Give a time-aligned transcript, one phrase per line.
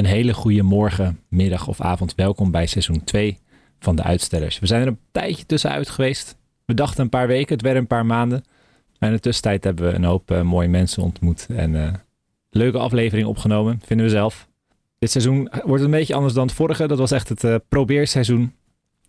[0.00, 2.14] Een hele goede morgen, middag of avond.
[2.14, 3.38] Welkom bij seizoen 2
[3.78, 4.58] van de Uitstellers.
[4.58, 6.36] We zijn er een tijdje tussenuit geweest.
[6.64, 8.44] We dachten een paar weken, het werden een paar maanden.
[8.98, 11.92] Maar in de tussentijd hebben we een hoop eh, mooie mensen ontmoet en eh,
[12.50, 14.48] leuke aflevering opgenomen, vinden we zelf.
[14.98, 16.86] Dit seizoen wordt een beetje anders dan het vorige.
[16.86, 18.52] Dat was echt het uh, probeerseizoen.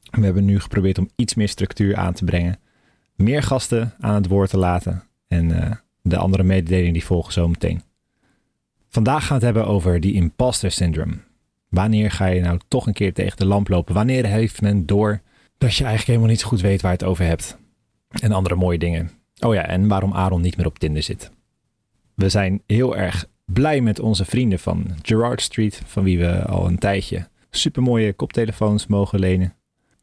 [0.10, 2.60] We hebben nu geprobeerd om iets meer structuur aan te brengen.
[3.16, 5.04] Meer gasten aan het woord te laten.
[5.28, 7.82] En de andere mededelingen die volgen zo meteen.
[8.92, 11.18] Vandaag gaan we het hebben over die imposter syndrome.
[11.70, 13.94] Wanneer ga je nou toch een keer tegen de lamp lopen?
[13.94, 15.22] Wanneer heeft men door
[15.58, 17.58] dat je eigenlijk helemaal niet zo goed weet waar je het over hebt?
[18.10, 19.12] En andere mooie dingen.
[19.40, 21.32] Oh ja, en waarom Aaron niet meer op Tinder zit.
[22.16, 26.68] We zijn heel erg blij met onze vrienden van Gerard Street, van wie we al
[26.68, 29.56] een tijdje supermooie koptelefoons mogen lenen.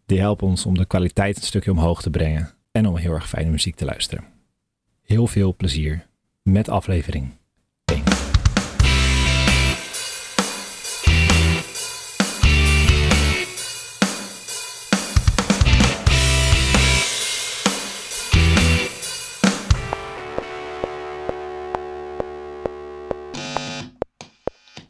[0.06, 3.28] Die helpen ons om de kwaliteit een stukje omhoog te brengen en om heel erg
[3.28, 4.24] fijne muziek te luisteren.
[5.02, 6.06] Heel veel plezier
[6.42, 7.37] met aflevering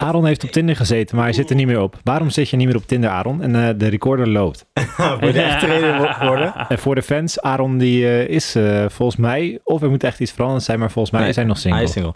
[0.09, 1.97] Aaron heeft op Tinder gezeten, maar hij zit er niet meer op.
[2.05, 3.43] Waarom zit je niet meer op Tinder, Aaron?
[3.43, 4.67] En uh, de recorder loopt.
[4.97, 6.55] voor de echte reden geworden.
[6.69, 10.21] En voor de fans, Aaron die uh, is uh, volgens mij, of er moet echt
[10.21, 11.79] iets veranderd zijn, maar volgens mij Nee, is hij nog single.
[11.79, 12.15] Hij is single.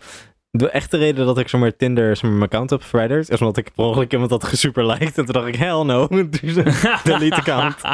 [0.51, 3.71] De echte reden dat ik zomaar Tinder zomaar mijn account heb verwijderd, is omdat ik
[3.75, 5.19] per ongeluk iemand had gesuper liked.
[5.19, 6.09] En toen dacht ik, hell no.
[6.41, 6.55] Dus
[7.05, 7.77] delete account.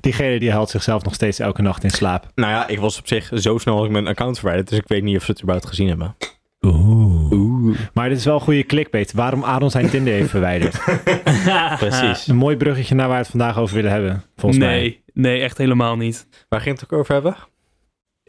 [0.00, 2.26] Diegene die haalt zichzelf nog steeds elke nacht in slaap.
[2.34, 4.88] nou ja, ik was op zich zo snel als ik mijn account verwijderd, dus ik
[4.88, 6.16] weet niet of ze het überhaupt gezien hebben.
[6.60, 7.09] Oeh.
[7.94, 9.12] Maar dit is wel een goede clickbait.
[9.12, 10.82] Waarom Aaron zijn Tinder heeft verwijderd.
[11.78, 12.26] Precies.
[12.26, 14.78] Een mooi bruggetje naar waar we het vandaag over willen hebben, volgens mij.
[14.78, 16.26] nee, nee, echt helemaal niet.
[16.48, 17.36] Waar ging het ook over hebben?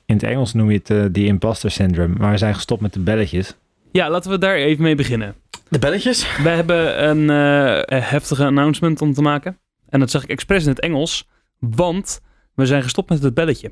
[0.05, 2.15] In het Engels noem je het eh, die imposter syndrome.
[2.17, 3.57] Maar we zijn gestopt met de belletjes.
[3.91, 5.35] Ja, laten we daar even mee beginnen.
[5.69, 6.37] De belletjes?
[6.37, 9.57] We hebben een eh, heftige announcement om te maken.
[9.89, 12.21] En dat zeg ik expres in het Engels, want
[12.55, 13.71] we zijn gestopt met het belletje.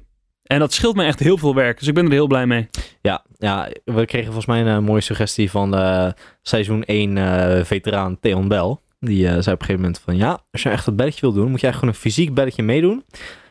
[0.52, 2.70] En dat scheelt me echt heel veel werk, dus ik ben er heel blij mee.
[3.02, 6.12] Ja, ja, we kregen volgens mij een eh, mooie suggestie van eh,
[6.42, 8.78] seizoen 1 eh, veteraan Theon Bell.
[9.00, 11.50] Die zei op een gegeven moment van ja, als je echt dat belletje wil doen,
[11.50, 12.92] moet je eigenlijk gewoon een fysiek belletje meedoen.
[12.92, 13.00] En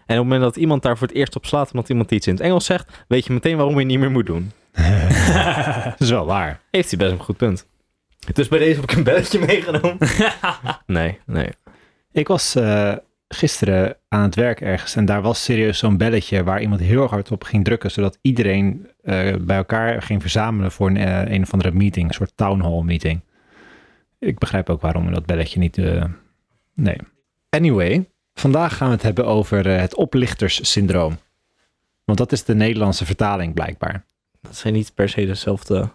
[0.01, 2.35] op het moment dat iemand daar voor het eerst op slaat omdat iemand iets in
[2.35, 4.53] het Engels zegt, weet je meteen waarom je het niet meer moet doen.
[5.85, 6.61] dat is wel waar.
[6.71, 7.67] Heeft hij best een goed punt.
[8.33, 9.99] Dus bij deze heb ik een belletje meegenomen.
[10.87, 11.49] nee, nee.
[12.13, 12.95] Ik was eh,
[13.28, 17.31] gisteren aan het werk ergens en daar was serieus zo'n belletje waar iemand heel hard
[17.31, 21.53] op ging drukken, zodat iedereen eh, bij elkaar ging verzamelen voor een, eh, een of
[21.53, 23.21] andere meeting, een soort town hall meeting.
[24.19, 25.78] Ik begrijp ook waarom we dat belletje niet...
[25.78, 26.05] eh,
[26.75, 26.97] nee.
[27.50, 31.19] Anyway, vandaag gaan we het hebben over het oplichterssyndroom.
[32.05, 34.05] Want dat is de Nederlandse vertaling blijkbaar.
[34.41, 35.88] Dat zijn niet per se dezelfde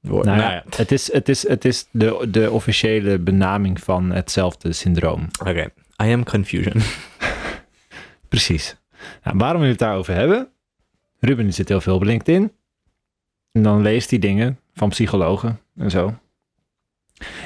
[0.00, 0.36] woorden.
[0.36, 5.28] Nou ja, het is, het is, het is de, de officiële benaming van hetzelfde syndroom.
[5.40, 5.68] Oké,
[6.02, 6.82] I am confusion.
[8.28, 8.76] Precies.
[9.22, 10.48] Nou, waarom we het daarover hebben?
[11.20, 12.52] Ruben zit heel veel op LinkedIn.
[13.52, 16.18] En dan leest hij dingen van psychologen en zo.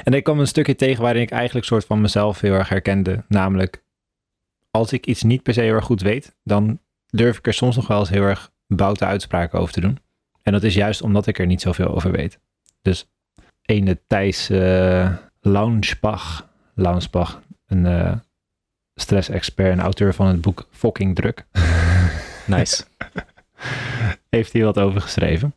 [0.03, 3.23] En ik kwam een stukje tegen waarin ik eigenlijk soort van mezelf heel erg herkende.
[3.27, 3.83] Namelijk,
[4.71, 7.75] als ik iets niet per se heel erg goed weet, dan durf ik er soms
[7.75, 9.99] nog wel eens heel erg boute uitspraken over te doen.
[10.41, 12.39] En dat is juist omdat ik er niet zoveel over weet.
[12.81, 13.09] Dus
[13.61, 18.15] ene Thijs uh, Launsbach, Launsbach, een uh,
[18.95, 21.45] stress-expert en auteur van het boek Fucking Druk.
[22.45, 22.83] Nice.
[24.29, 25.55] heeft hij wat over geschreven.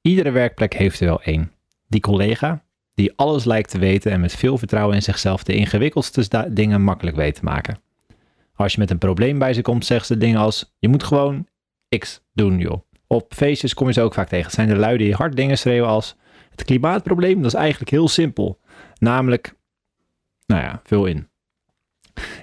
[0.00, 1.52] Iedere werkplek heeft er wel één.
[1.86, 2.62] Die collega
[2.98, 7.16] die alles lijkt te weten en met veel vertrouwen in zichzelf de ingewikkeldste dingen makkelijk
[7.16, 7.80] weet te maken.
[8.54, 11.46] Als je met een probleem bij ze komt, zegt ze dingen als: Je moet gewoon
[11.98, 12.82] X doen, joh.
[13.06, 14.44] Op feestjes kom je ze ook vaak tegen.
[14.44, 16.16] Het zijn de lui die hard dingen schreeuwen als:
[16.50, 18.58] Het klimaatprobleem, dat is eigenlijk heel simpel.
[18.98, 19.54] Namelijk,
[20.46, 21.27] nou ja, vul in.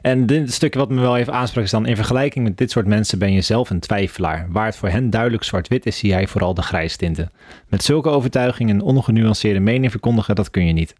[0.02, 1.86] En dit stukje wat me wel even aansprak is dan...
[1.86, 4.48] in vergelijking met dit soort mensen ben je zelf een twijfelaar.
[4.50, 7.32] Waar het voor hen duidelijk zwart-wit is, zie jij vooral de grijstinten.
[7.68, 10.94] Met zulke overtuigingen en ongenuanceerde mening verkondigen, dat kun je niet.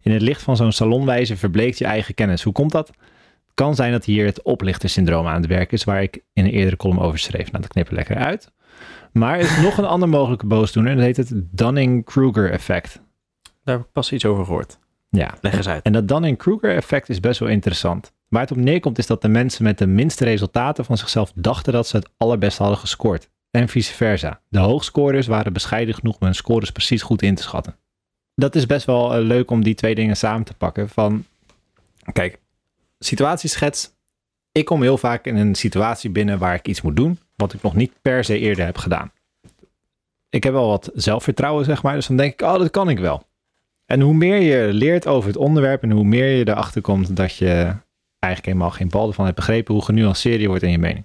[0.00, 2.42] In het licht van zo'n salonwijze verbleekt je eigen kennis.
[2.42, 2.88] Hoe komt dat?
[2.88, 5.84] Het kan zijn dat hier het oplichtersyndroom aan het werk is...
[5.84, 7.50] waar ik in een eerdere column over schreef.
[7.50, 8.52] Nou, dat knippen lekker uit.
[9.12, 10.90] Maar er is nog een ander mogelijke boosdoener...
[10.90, 13.00] en dat heet het Dunning-Kruger effect.
[13.64, 14.78] Daar heb ik pas iets over gehoord.
[15.10, 15.34] Ja.
[15.40, 15.82] Leg eens uit.
[15.82, 18.12] En dat Dunning-Kruger effect is best wel interessant.
[18.32, 21.72] Waar het op neerkomt is dat de mensen met de minste resultaten van zichzelf dachten
[21.72, 23.30] dat ze het allerbest hadden gescoord.
[23.50, 24.40] En vice versa.
[24.48, 27.76] De hoogscorers waren bescheiden genoeg om hun scores precies goed in te schatten.
[28.34, 30.88] Dat is best wel uh, leuk om die twee dingen samen te pakken.
[30.88, 31.24] Van,
[32.12, 32.38] kijk,
[32.98, 33.92] situatieschets.
[34.52, 37.62] Ik kom heel vaak in een situatie binnen waar ik iets moet doen, wat ik
[37.62, 39.12] nog niet per se eerder heb gedaan.
[40.28, 41.94] ik heb wel wat zelfvertrouwen, zeg maar.
[41.94, 43.26] Dus dan denk ik, oh, dat kan ik wel.
[43.86, 47.36] En hoe meer je leert over het onderwerp en hoe meer je erachter komt dat
[47.36, 47.74] je
[48.22, 51.04] eigenlijk helemaal geen bal ervan hebt begrepen, hoe genuanceerder je wordt in je mening.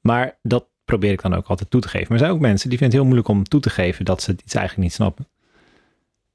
[0.00, 2.06] Maar dat probeer ik dan ook altijd toe te geven.
[2.08, 4.22] Maar er zijn ook mensen die vinden het heel moeilijk om toe te geven dat
[4.22, 5.26] ze iets eigenlijk niet snappen.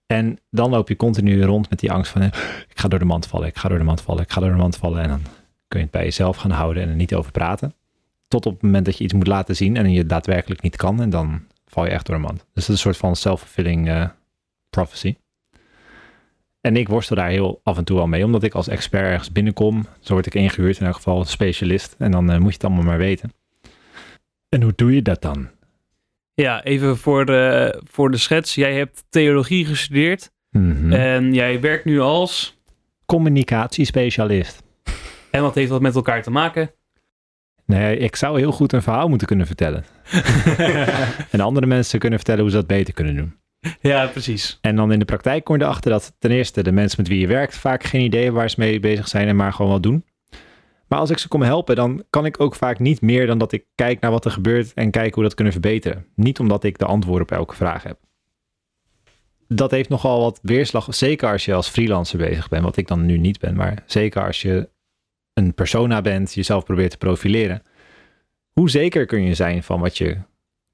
[0.05, 2.27] En dan loop je continu rond met die angst van, eh,
[2.69, 4.49] ik ga door de mand vallen, ik ga door de mand vallen, ik ga door
[4.49, 5.01] de mand vallen.
[5.01, 5.21] En dan
[5.67, 7.73] kun je het bij jezelf gaan houden en er niet over praten.
[8.27, 11.01] Tot op het moment dat je iets moet laten zien en je daadwerkelijk niet kan.
[11.01, 12.37] En dan val je echt door de mand.
[12.37, 14.09] Dus dat is een soort van self-fulfilling uh,
[14.69, 15.15] prophecy.
[16.65, 19.31] En ik worstel daar heel af en toe al mee, omdat ik als expert ergens
[19.31, 19.85] binnenkom.
[19.99, 21.95] Zo word ik ingehuurd, in elk geval specialist.
[21.97, 23.33] En dan uh, moet je het allemaal maar weten.
[24.49, 25.49] En hoe doe je dat dan?
[26.33, 28.55] Ja, even voor de, voor de schets.
[28.55, 30.91] Jij hebt theologie gestudeerd Mhm.
[30.93, 32.59] en jij werkt nu als...
[33.05, 34.63] Communicatiespecialist.
[35.31, 36.71] En wat heeft dat met elkaar te maken?
[37.65, 39.85] Nee, ik zou heel goed een verhaal moeten kunnen vertellen.
[41.31, 43.35] en andere mensen kunnen vertellen hoe ze dat beter kunnen doen.
[43.81, 44.57] Ja, precies.
[44.61, 47.19] En dan in de praktijk kom je erachter dat ten eerste de mensen met wie
[47.19, 50.05] je werkt vaak geen idee waar ze mee bezig zijn en maar gewoon wat doen.
[50.87, 53.51] Maar als ik ze kom helpen, dan kan ik ook vaak niet meer dan dat
[53.51, 56.05] ik kijk naar wat er gebeurt en kijk hoe we dat kunnen verbeteren.
[56.15, 57.99] Niet omdat ik de antwoorden op elke vraag heb.
[59.47, 63.05] Dat heeft nogal wat weerslag, zeker als je als freelancer bezig bent, wat ik dan
[63.05, 64.69] nu niet ben, maar zeker als je
[65.33, 67.61] een persona bent, jezelf probeert te profileren.
[68.51, 70.17] Hoe zeker kun je zijn van wat je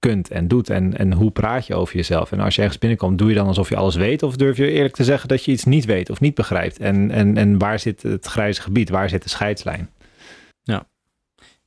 [0.01, 2.31] kunt en doet en, en hoe praat je over jezelf?
[2.31, 4.71] En als je ergens binnenkomt, doe je dan alsof je alles weet of durf je
[4.71, 6.79] eerlijk te zeggen dat je iets niet weet of niet begrijpt?
[6.79, 8.89] En, en, en waar zit het grijze gebied?
[8.89, 9.89] Waar zit de scheidslijn?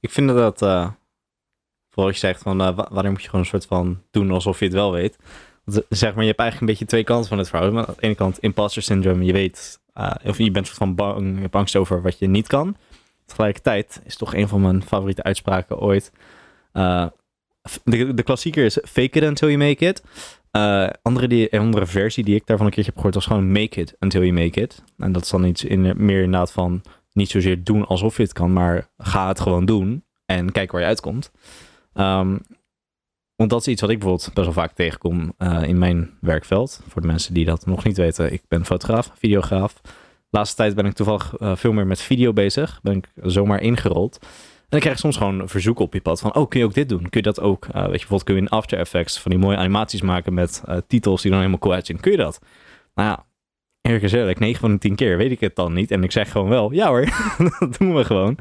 [0.00, 0.90] Ik vind dat, uh,
[1.90, 4.58] vooral je zegt, van, uh, wa- wanneer moet je gewoon een soort van doen alsof
[4.58, 5.18] je het wel weet.
[5.64, 7.78] Want, eh, zeg maar, je hebt eigenlijk een beetje twee kanten van het verhaal.
[7.78, 9.80] Aan de ene kant imposter syndrome, je weet,
[10.24, 12.76] of je bent soort van bang, je hebt angst over wat je niet kan.
[13.26, 16.12] Tegelijkertijd is toch een van mijn favoriete uitspraken ooit.
[17.84, 20.02] De, de klassieker is fake it until you make it.
[20.52, 23.52] Uh, andere, die, een andere versie die ik daarvan een keertje heb gehoord was gewoon
[23.52, 24.82] make it until you make it.
[24.98, 26.82] En dat is dan iets in, meer inderdaad van
[27.12, 30.80] niet zozeer doen alsof je het kan, maar ga het gewoon doen en kijk waar
[30.80, 31.30] je uitkomt.
[31.94, 32.40] Um,
[33.36, 36.80] want dat is iets wat ik bijvoorbeeld best wel vaak tegenkom uh, in mijn werkveld.
[36.88, 39.80] Voor de mensen die dat nog niet weten, ik ben fotograaf, videograaf.
[39.82, 42.80] De laatste tijd ben ik toevallig uh, veel meer met video bezig.
[42.82, 44.26] Ben ik zomaar ingerold.
[44.74, 46.74] En dan krijg je soms gewoon verzoeken op je pad van, oh, kun je ook
[46.74, 47.00] dit doen?
[47.00, 47.66] Kun je dat ook?
[47.66, 50.62] Uh, weet je, bijvoorbeeld kun je in After Effects van die mooie animaties maken met
[50.68, 52.00] uh, titels die dan helemaal cool uitzien.
[52.00, 52.40] Kun je dat?
[52.94, 53.24] Nou ja,
[53.80, 55.90] eerlijk gezegd, 9 van de 10 keer weet ik het dan niet.
[55.90, 57.08] En ik zeg gewoon wel, ja hoor,
[57.58, 58.36] dat doen we gewoon.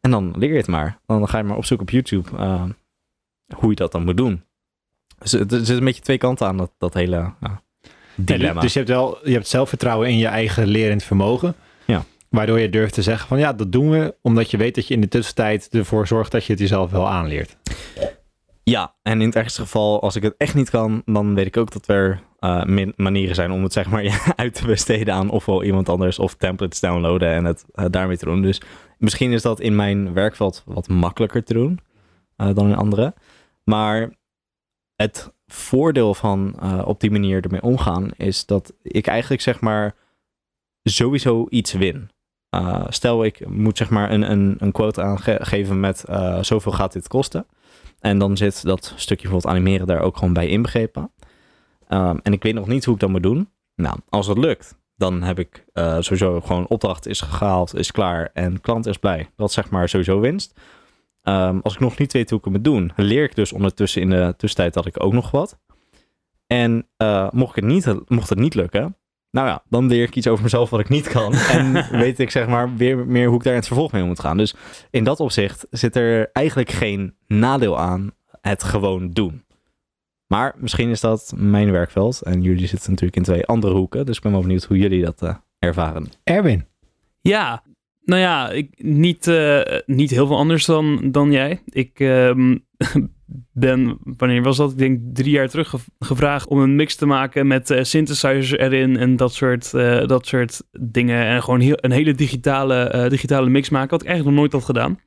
[0.00, 0.98] En dan leer je het maar.
[1.06, 2.64] Dan ga je maar opzoeken op YouTube uh,
[3.54, 4.42] hoe je dat dan moet doen.
[5.18, 7.62] Dus er zit een beetje twee kanten aan dat, dat hele ja,
[8.14, 8.54] dilemma.
[8.54, 11.54] Ja, dus je hebt wel je hebt zelfvertrouwen in je eigen lerend vermogen.
[12.28, 14.14] Waardoor je durft te zeggen van ja, dat doen we.
[14.22, 17.08] Omdat je weet dat je in de tussentijd ervoor zorgt dat je het jezelf wel
[17.08, 17.56] aanleert.
[18.62, 21.56] Ja, en in het ergste geval, als ik het echt niet kan, dan weet ik
[21.56, 25.64] ook dat er uh, manieren zijn om het zeg maar uit te besteden aan ofwel
[25.64, 28.42] iemand anders of templates downloaden en het uh, daarmee te doen.
[28.42, 28.60] Dus
[28.98, 31.80] misschien is dat in mijn werkveld wat makkelijker te doen
[32.36, 33.14] uh, dan in andere.
[33.64, 34.10] Maar
[34.94, 39.94] het voordeel van op die manier ermee omgaan is dat ik eigenlijk zeg maar
[40.82, 42.10] sowieso iets win.
[42.56, 46.92] Uh, stel ik moet zeg maar een, een, een quote aangeven met uh, zoveel gaat
[46.92, 47.46] dit kosten.
[48.00, 51.12] En dan zit dat stukje bijvoorbeeld animeren daar ook gewoon bij inbegrepen.
[51.88, 53.48] Um, en ik weet nog niet hoe ik dat moet doen.
[53.74, 58.30] Nou, als het lukt, dan heb ik uh, sowieso gewoon opdracht is gehaald, is klaar
[58.32, 59.30] en klant is blij.
[59.36, 60.60] Dat is zeg maar sowieso winst.
[61.22, 64.02] Um, als ik nog niet weet hoe ik het moet doen, leer ik dus ondertussen
[64.02, 65.58] in de tussentijd dat ik ook nog wat.
[66.46, 66.88] En
[67.30, 68.96] mocht, het niet, mocht het niet lukken,
[69.36, 71.32] nou ja, dan leer ik iets over mezelf wat ik niet kan.
[71.56, 74.20] En weet ik zeg maar weer meer hoe ik daar in het vervolg mee moet
[74.20, 74.36] gaan.
[74.36, 74.54] Dus
[74.90, 79.44] in dat opzicht zit er eigenlijk geen nadeel aan het gewoon doen.
[80.26, 82.22] Maar misschien is dat mijn werkveld.
[82.22, 84.06] En jullie zitten natuurlijk in twee andere hoeken.
[84.06, 86.08] Dus ik ben wel benieuwd hoe jullie dat uh, ervaren.
[86.24, 86.66] Erwin.
[87.20, 87.62] Ja,
[88.04, 91.62] nou ja, ik, niet, uh, niet heel veel anders dan, dan jij.
[91.64, 92.66] Ik um,
[93.52, 94.70] ben, wanneer was dat?
[94.70, 98.50] Ik denk drie jaar terug ge gevraagd om een mix te maken met uh, synthesizers
[98.50, 101.24] erin en dat soort, uh, dat soort dingen.
[101.24, 104.76] En gewoon heel, een hele digitale, digitale mix maken, wat ik eigenlijk nog nooit had
[104.76, 105.00] gedaan.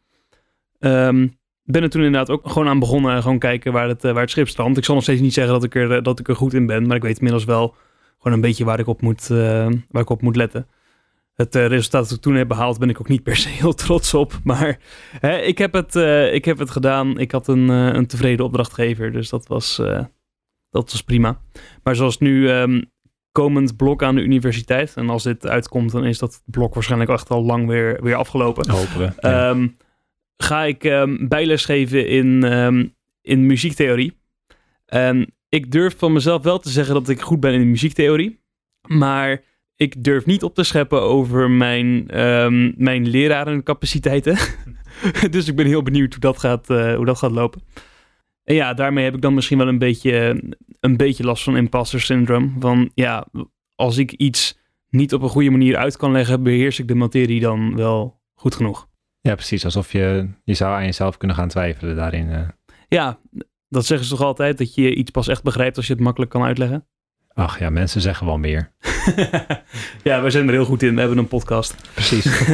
[0.79, 3.21] Um, ben er toen inderdaad ook gewoon aan begonnen.
[3.21, 4.77] Gewoon kijken waar het, waar het schip strandt.
[4.77, 6.88] Ik zal nog steeds niet zeggen dat ik, er, dat ik er goed in ben.
[6.88, 7.75] Maar ik weet inmiddels wel
[8.17, 10.67] gewoon een beetje waar ik op moet, waar ik op moet letten.
[11.39, 13.74] Het uh, resultaat dat ik toen heb behaald ben ik ook niet per se heel
[13.74, 14.39] trots op.
[14.43, 14.79] Maar
[15.19, 15.96] hè, ik, heb het,
[16.34, 17.19] ik heb het gedaan.
[17.19, 19.12] Ik had een, een tevreden opdrachtgever.
[19.12, 19.75] Dus dat was,
[20.69, 21.41] dat was prima.
[21.84, 22.91] Maar zoals nu um,
[23.31, 24.93] komend blok aan de universiteit.
[24.96, 28.69] En als dit uitkomt dan is dat blok waarschijnlijk echt al lang weer, weer afgelopen.
[28.69, 29.12] Hopen we.
[29.19, 29.50] Ja.
[29.50, 29.77] Um,
[30.38, 32.43] ga ik um, bijles geven in,
[33.22, 34.17] in muziektheorie.
[34.86, 38.39] En ik durf van mezelf wel te zeggen dat ik goed ben in muziektheorie.
[38.88, 39.43] Maar
[39.79, 44.38] ik durf niet op te scheppen over mijn, ehm mijn lerarencapaciteiten.
[45.31, 47.62] dus ik ben heel benieuwd hoe dat, gaat, eh, hoe dat gaat lopen.
[48.43, 50.43] En ja, daarmee heb ik dan misschien wel een beetje,
[50.79, 52.51] een beetje last van imposter syndrome.
[52.59, 53.27] Van ja,
[53.75, 54.57] als ik iets
[54.89, 58.55] niet op een goede manier uit kan leggen, beheers ik de materie dan wel goed
[58.55, 58.88] genoeg.
[59.21, 59.65] Ja, precies.
[59.65, 62.29] Alsof je, je zou aan jezelf kunnen gaan twijfelen daarin.
[62.29, 62.48] eh.
[62.88, 63.19] Ja,
[63.69, 66.31] dat zeggen ze toch altijd, dat je iets pas echt begrijpt als je het makkelijk
[66.31, 66.88] kan uitleggen?
[67.33, 68.71] Ach ja, mensen zeggen wel meer.
[70.03, 70.93] ja, wij zijn er heel goed in.
[70.93, 71.75] We hebben een podcast.
[71.93, 72.25] Precies.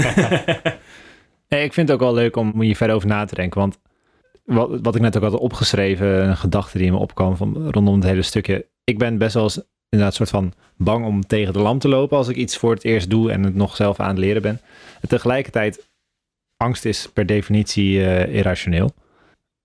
[1.47, 3.59] Nee, ik vind het ook wel leuk om hier verder over na te denken.
[3.59, 3.79] Want
[4.45, 7.95] wat, wat ik net ook had opgeschreven, een gedachte die in me opkwam van, rondom
[7.95, 8.67] het hele stukje.
[8.83, 12.17] Ik ben best wel eens inderdaad soort van bang om tegen de lamp te lopen
[12.17, 14.61] als ik iets voor het eerst doe en het nog zelf aan het leren ben.
[15.01, 15.89] En tegelijkertijd,
[16.57, 18.93] angst is per definitie eh, irrationeel.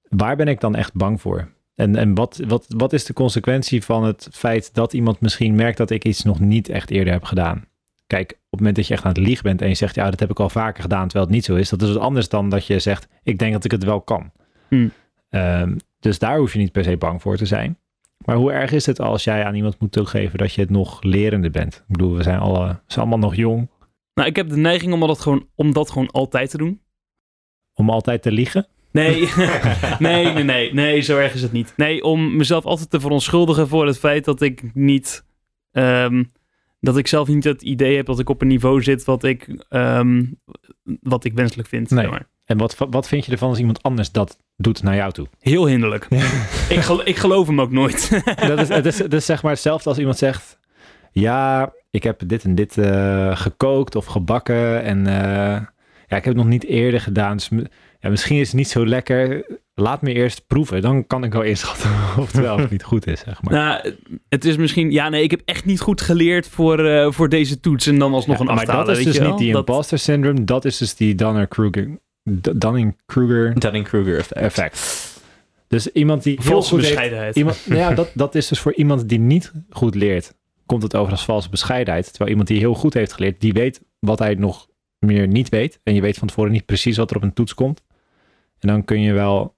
[0.09, 1.49] Waar ben ik dan echt bang voor?
[1.81, 5.77] En, en wat, wat, wat is de consequentie van het feit dat iemand misschien merkt
[5.77, 7.65] dat ik iets nog niet echt eerder heb gedaan?
[8.07, 10.11] Kijk, op het moment dat je echt aan het liegen bent en je zegt, ja,
[10.11, 12.29] dat heb ik al vaker gedaan, terwijl het niet zo is, dat is wat anders
[12.29, 14.33] dan dat je zegt, ik denk dat ik het wel kan.
[14.69, 14.93] Hmm.
[15.29, 17.79] Ehm, dus daar hoef je niet per se bang voor te zijn.
[18.25, 21.03] Maar hoe erg is het als jij aan iemand moet toegeven dat je het nog
[21.03, 21.75] lerende bent?
[21.75, 23.69] Ik bedoel, we zijn, alle, we zijn allemaal nog jong.
[24.15, 26.81] Nou, ik heb de neiging om dat gewoon, om dat gewoon altijd te doen.
[27.75, 28.67] Om altijd te liegen?
[28.93, 29.29] Nee,
[29.99, 31.73] nee, nee, nee, nee, zo erg is het niet.
[31.77, 35.25] Nee, om mezelf altijd te verontschuldigen voor het feit dat ik niet,
[35.73, 36.25] ehm,
[36.81, 39.65] dat ik zelf niet het idee heb dat ik op een niveau zit wat ik,
[39.69, 40.25] ehm,
[41.03, 41.91] wat ik wenselijk vind.
[41.91, 42.01] Nee.
[42.01, 42.29] zeg maar.
[42.45, 45.27] En wat, wat vind je ervan als iemand anders dat doet naar jou toe?
[45.39, 46.07] Heel hinderlijk.
[46.69, 48.23] ik, gel- ik geloof hem ook nooit.
[48.49, 50.59] dat is, het, is, het is zeg maar hetzelfde als iemand zegt,
[51.13, 55.63] ja, ik heb dit en dit eh, gekookt of gebakken en eh,
[56.07, 57.37] ja, ik heb het nog niet eerder gedaan.
[57.37, 57.49] Dus
[58.01, 59.45] ja, misschien is het niet zo lekker.
[59.75, 63.07] Laat me eerst proeven, dan kan ik wel inschatten of het wel of niet goed
[63.07, 63.53] is, zeg maar.
[63.55, 63.95] nou,
[64.29, 67.61] het is misschien, ja, nee, ik heb echt niet goed geleerd voor, eh, voor deze
[67.61, 68.87] toets en dan alsnog Ja, een maar aftalen.
[68.87, 71.99] dat is dus niet die Dat- imposter syndrome, dat is dus die Dunning-Kruger
[72.57, 74.41] Dunning-Kruger Dunning-Kruger effect.
[74.41, 75.09] effect.
[75.69, 77.37] Dus iemand die Valse bescheidenheid.
[77.37, 80.35] iemand, nou ja, dat, dat is dus voor iemand die niet goed leert,
[80.67, 82.05] komt het over als valse bescheidenheid.
[82.09, 85.81] Terwijl iemand die heel goed heeft geleerd, die weet wat hij nog meer niet weet.
[85.83, 87.83] En je weet van tevoren niet precies wat er op een toets komt.
[88.61, 89.57] En dan kun je wel,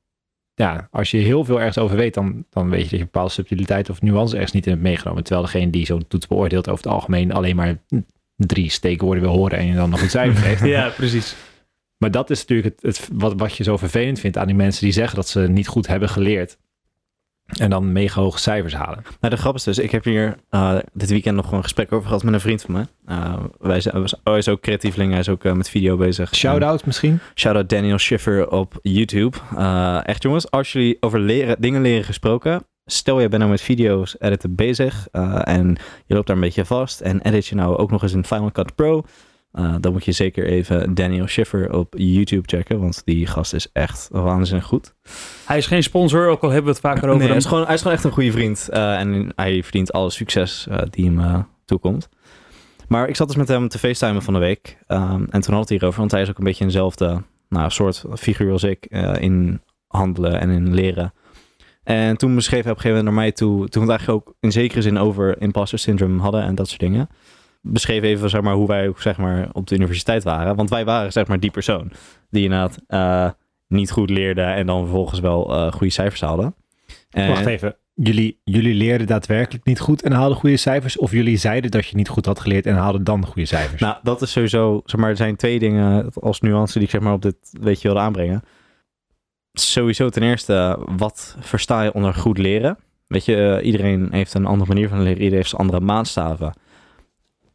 [0.54, 3.30] ja, als je heel veel ergens over weet, dan, dan weet je dat je bepaalde
[3.30, 5.25] subtiliteit of nuance ergens niet in hebt meegenomen.
[5.25, 7.82] Terwijl degene die zo'n toets beoordeelt over het algemeen alleen maar
[8.37, 10.64] drie steekwoorden wil horen en je dan nog een cijfer heeft.
[10.76, 11.37] Ja, precies.
[11.99, 14.85] Maar dat is natuurlijk het, het, wat, wat je zo vervelend vindt aan die mensen
[14.85, 16.59] die zeggen dat ze niet goed hebben geleerd.
[17.46, 19.02] En dan mega hoge cijfers halen.
[19.20, 22.06] Nou, de grap is dus, ik heb hier eh, dit weekend nog een gesprek over
[22.06, 22.87] gehad met een vriend van me.
[23.06, 26.34] Eh, wij zijn, oh, hij is ook creatieveling, hij is ook eh, met video bezig.
[26.34, 27.20] Shout-out misschien?
[27.34, 29.37] Shout-out Daniel Schiffer op YouTube.
[29.56, 33.61] Eh, echt jongens, als jullie over leren, dingen leren gesproken, stel je bent nou met
[33.61, 37.76] video's editen bezig eh, en je loopt daar een beetje vast en edit je nou
[37.76, 39.04] ook nog eens in Final Cut Pro,
[39.52, 43.68] eh, dan moet je zeker even Daniel Schiffer op YouTube checken, want die gast is
[43.73, 44.94] echt waanzinnig goed.
[45.44, 47.64] Hij is geen sponsor, ook al hebben we het vaker over Nee, hij, is gewoon,
[47.64, 48.68] hij is gewoon echt een goede vriend.
[48.68, 52.09] eh, en hij verdient alle succes eh, die hem toekomt.
[52.88, 54.78] Maar ik zat dus met hem te facetimen van de week.
[54.87, 58.04] ehm, en toen had het hierover, want hij is ook een beetje eenzelfde nou, soort
[58.14, 58.87] figuur als ik
[59.18, 61.12] in handelen en in leren.
[61.85, 64.28] En toen beschreef hij op een gegeven moment naar mij toe, toen we het eigenlijk
[64.28, 67.09] ook in zekere zin over imposter syndrome hadden en dat soort dingen.
[67.64, 70.57] Beschreef even zeg maar, hoe wij zeg maar, op de universiteit waren.
[70.57, 71.90] Want wij waren zeg maar die persoon
[72.31, 73.31] die inderdaad eh,
[73.69, 76.52] niet goed leerde en dan vervolgens wel eh, goede cijfers haalde.
[77.11, 77.76] En- Wacht even.
[77.95, 80.99] Jullie, jullie leerden daadwerkelijk niet goed en haalden goede cijfers?
[80.99, 83.81] Of jullie zeiden dat je niet goed had geleerd en haalden dan goede cijfers?
[83.81, 87.00] Nou, dat is sowieso, zeg maar, er zijn twee dingen als nuance die ik zeg
[87.00, 88.42] maar op dit weet je wilde aanbrengen.
[89.52, 92.78] Sowieso ten eerste, wat versta je onder goed leren?
[93.07, 96.52] Weet je, eh, iedereen heeft een andere manier van leren, iedereen heeft zijn andere maatstaven.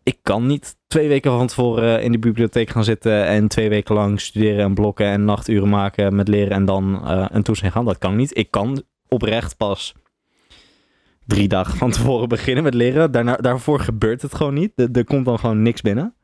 [0.08, 3.96] Ik kan niet twee weken van tevoren in de bibliotheek gaan zitten en twee weken
[3.96, 7.86] lang studeren en blokken en nachturen maken met leren en dan eh, een toets gaan.
[7.86, 8.38] Dat kan niet.
[8.38, 9.94] Ik kan oprecht pas
[11.26, 13.12] drie dagen van tevoren beginnen met leren.
[13.12, 14.72] Daarna, daarvoor gebeurt het gewoon niet.
[14.76, 16.16] Er, komt dan gewoon niks binnen.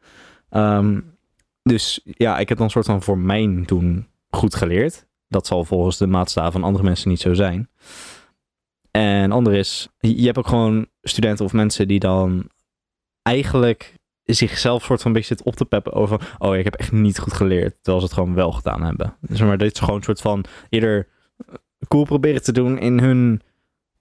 [0.50, 1.00] Ehm,
[1.64, 5.08] dus ja, ik heb dan soort van voor mijn doen goed geleerd.
[5.28, 7.70] Dat zal volgens de maatstaven van andere mensen niet zo zijn.
[8.92, 12.52] En ander is, je hebt ook gewoon studenten of mensen die dan
[13.24, 16.92] eigenlijk zichzelf soort van een beetje zitten op te peppen over, oh ik heb echt
[16.92, 19.16] niet goed geleerd, terwijl ze het gewoon wel gedaan hebben.
[19.20, 21.08] Dus maar dit is gewoon een soort van eerder
[21.88, 23.42] cool proberen te doen in hun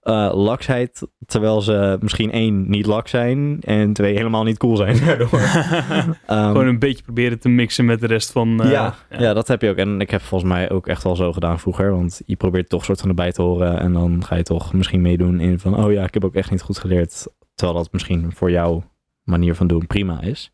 [0.03, 4.97] eh, laksheid, terwijl ze misschien één niet lak zijn en twee helemaal niet cool zijn.
[5.05, 5.39] daardoor.
[5.39, 8.63] Ehm, Gewoon een beetje proberen te mixen met de rest van...
[8.63, 9.33] eh, ja, ja.
[9.33, 9.77] dat heb je ook.
[9.77, 11.91] En ik heb volgens mij ook echt wel zo gedaan vroeger.
[11.91, 13.79] Want je probeert toch soort van erbij te horen.
[13.79, 15.83] En dan ga je toch misschien meedoen in van...
[15.85, 17.27] Oh ja, ik heb ook echt niet goed geleerd.
[17.55, 18.83] Terwijl dat misschien voor jouw
[19.23, 20.51] manier van doen prima is.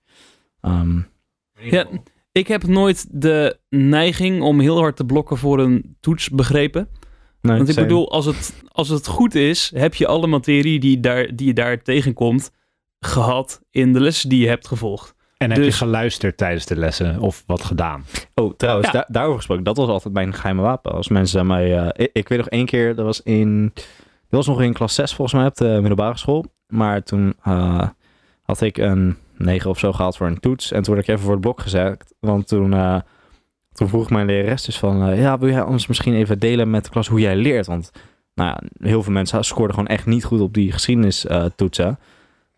[0.61, 0.99] Ehm,
[1.61, 1.85] Ja,
[2.31, 6.87] ik heb nooit de neiging om heel hard te blokken voor een toets begrepen.
[7.41, 7.87] nee, Want ik same.
[7.87, 11.53] bedoel, als het, als het goed is, heb je alle materie die, daar, die je
[11.53, 12.51] daar tegenkomt
[12.99, 15.15] gehad in de lessen die je hebt gevolgd.
[15.37, 18.05] En heb je Dus- geluisterd tijdens de lessen of wat gedaan?
[18.35, 19.05] Oh, trouwens, Ja.
[19.07, 19.63] daarover gesproken.
[19.63, 20.91] Dat was altijd mijn geheime wapen.
[20.91, 21.77] Als mensen aan mij...
[21.79, 23.71] eh, ik, ik weet nog één keer, dat was in...
[24.29, 26.45] Dat was nog in klas 6 volgens mij op de middelbare school.
[26.67, 27.87] Maar toen eh,
[28.49, 30.71] had ik een 9 of zo gehaald voor een toets.
[30.71, 32.13] En toen werd ik even voor het blok gezet.
[32.19, 32.99] Want toen, eh,
[33.73, 35.09] toen vroeg mijn lerares dus van...
[35.09, 37.65] eh, ja, wil jij anders misschien even delen met de klas hoe jij leert?
[37.67, 37.91] Want
[38.33, 41.99] nou heel veel mensen scoorden gewoon echt niet goed op die geschiedenistoetsen.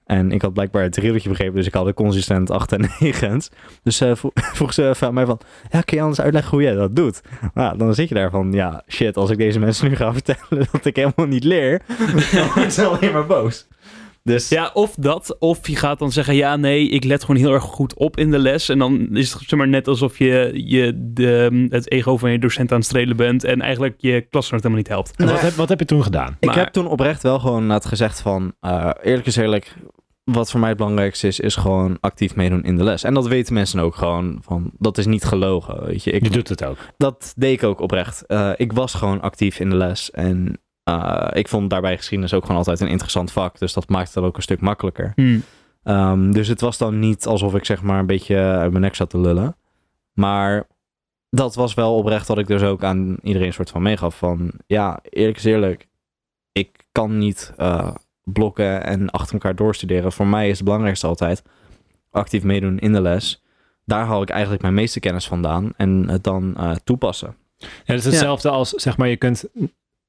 [0.05, 1.55] en ik had blijkbaar het rilletje begrepen.
[1.55, 3.41] Dus ik had consistent 8 en 9.
[3.83, 5.39] Dus eh, vro- vroeg ze aan mij van...
[5.71, 7.21] Ja, kun je anders uitleggen hoe jij dat doet?
[7.53, 10.67] Nou, dan zit je daar van, ja, shit, als ik deze mensen nu ga vertellen
[10.71, 11.81] dat ik helemaal niet leer,
[12.31, 13.67] dan worden ze alleen maar boos.
[14.23, 17.53] Dus Ja, of dat, of je gaat dan zeggen, ja, nee, ik let gewoon heel
[17.53, 18.69] erg goed op in de les.
[18.69, 22.39] En dan is het zeg maar net alsof je, je de, het ego van je
[22.39, 25.15] docent aan het strelen bent en eigenlijk je klasgenoot helemaal niet helpt.
[25.15, 25.33] En Nee.
[25.33, 26.37] Wat, heb, wat heb je toen gedaan?
[26.39, 29.75] ik maar- heb toen oprecht wel gewoon net gezegd van, eh, eerlijk is eerlijk,
[30.23, 33.03] wat voor mij het belangrijkste is, is gewoon actief meedoen in de les.
[33.03, 36.11] En dat weten mensen ook gewoon van, dat is niet gelogen, weet je.
[36.11, 36.77] Ik, Je doet het ook.
[36.97, 38.25] dat deed ik ook oprecht.
[38.25, 40.59] Eh, ik was gewoon actief in de les en
[40.91, 43.59] eh, ik vond daarbij geschiedenis ook gewoon altijd een interessant vak.
[43.59, 45.11] Dus dat maakte het ook een stuk makkelijker.
[45.15, 45.43] Hmm.
[45.83, 48.95] Ehm, dus het was dan niet alsof ik zeg maar een beetje uit mijn nek
[48.95, 49.55] zat te lullen.
[50.13, 50.67] Maar
[51.29, 54.17] dat was wel oprecht wat ik dus ook aan iedereen soort van meegaf.
[54.17, 55.87] Van ja, eerlijk is eerlijk.
[56.51, 60.11] Ik kan niet eh, blokken en achter elkaar doorstuderen.
[60.11, 61.43] Voor mij is het belangrijkste altijd
[62.09, 63.43] actief meedoen in de les.
[63.85, 65.73] Daar haal ik eigenlijk mijn meeste kennis vandaan.
[65.77, 67.35] En het dan eh, toepassen.
[67.57, 69.45] Ja, het is hetzelfde als, zeg maar, je kunt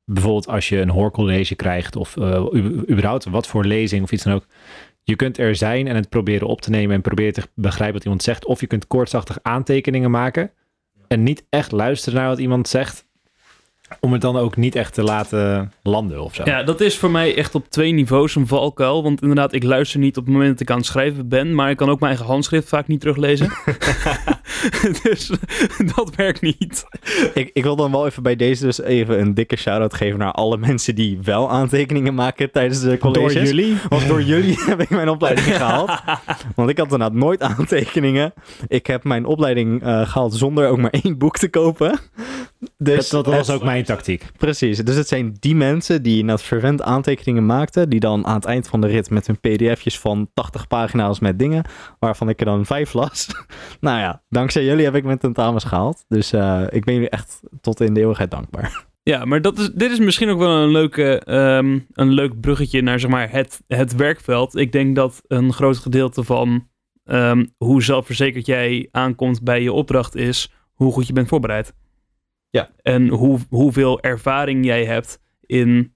[0.05, 2.45] bijvoorbeeld als je een hoorcollege krijgt of eh,
[2.91, 4.47] überhaupt wat voor lezing of iets dan ook.
[5.03, 8.05] Je kunt er zijn en het proberen op te nemen en proberen te begrijpen wat
[8.05, 8.45] iemand zegt.
[8.45, 10.51] Of je kunt kortsachtig aantekeningen maken
[11.09, 13.07] en niet echt luisteren naar wat iemand zegt.
[14.01, 16.43] Om het dan ook niet echt te laten landen of zo.
[16.45, 19.03] Ja, dat is voor mij echt op twee niveaus een valkuil.
[19.03, 21.55] Want inderdaad, ik luister niet op het moment dat ik aan het schrijven ben.
[21.55, 23.53] Maar ik kan ook mijn eigen handschrift vaak niet teruglezen.
[25.03, 25.31] dus
[25.95, 26.85] dat werkt niet.
[27.35, 30.33] Ik, ik wil dan wel even bij deze dus even een dikke shout-out geven naar
[30.33, 33.35] alle mensen die wel aantekeningen maken tijdens de colleges.
[33.35, 33.77] Door jullie?
[33.89, 35.91] Want door jullie heb ik mijn opleiding gehaald.
[36.55, 38.33] Want ik had inderdaad nooit aantekeningen.
[38.69, 41.99] Ik heb mijn opleiding eh, gehaald zonder ook maar één boek te kopen.
[42.79, 44.25] Dus dat, dat was ook mijn tactiek.
[44.37, 44.79] Precies.
[44.79, 47.89] Dus het zijn die mensen die inderdaad verwend aantekeningen maakten.
[47.89, 51.39] Die dan aan het eind van de rit met hun pdf'jes van 80 pagina's met
[51.39, 51.65] dingen.
[51.99, 53.27] Waarvan ik er dan vijf las.
[53.81, 56.05] nou ja, dankzij jullie heb ik mijn tentamens gehaald.
[56.09, 58.85] Dus eh, ik ben jullie echt tot in de eeuwigheid dankbaar.
[59.05, 62.83] Ja, maar dat is, dit is misschien ook wel een, leuke, ehm, een leuk bruggetje
[62.83, 64.57] naar zeg maar, het, het werkveld.
[64.57, 66.69] Ik denk dat een groot gedeelte van
[67.05, 71.75] ehm, hoe zelfverzekerd jij aankomt bij je opdracht is hoe goed je bent voorbereid.
[72.53, 72.71] Ja.
[72.83, 75.95] En hoe, hoeveel ervaring jij hebt in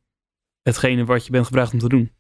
[0.63, 2.11] hetgene wat je bent gevraagd om te doen.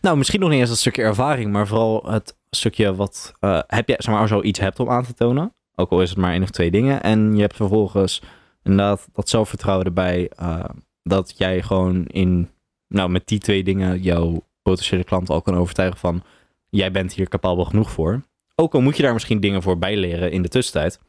[0.00, 3.88] Nou, misschien nog niet eens dat stukje ervaring, maar vooral het stukje wat uh, heb
[3.88, 5.54] je, zeg maar, zoiets hebt om aan te tonen.
[5.74, 7.02] Ook al is het maar één of twee dingen.
[7.02, 8.22] En je hebt vervolgens
[8.62, 10.30] inderdaad dat zelfvertrouwen erbij.
[10.40, 10.64] Uh,
[11.02, 12.50] dat jij gewoon in,
[12.88, 16.22] nou, met die twee dingen jouw potentiële klant al kan overtuigen van
[16.68, 18.22] jij bent hier capabel genoeg voor.
[18.54, 21.00] Ook al moet je daar misschien dingen voor bijleren in de tussentijd.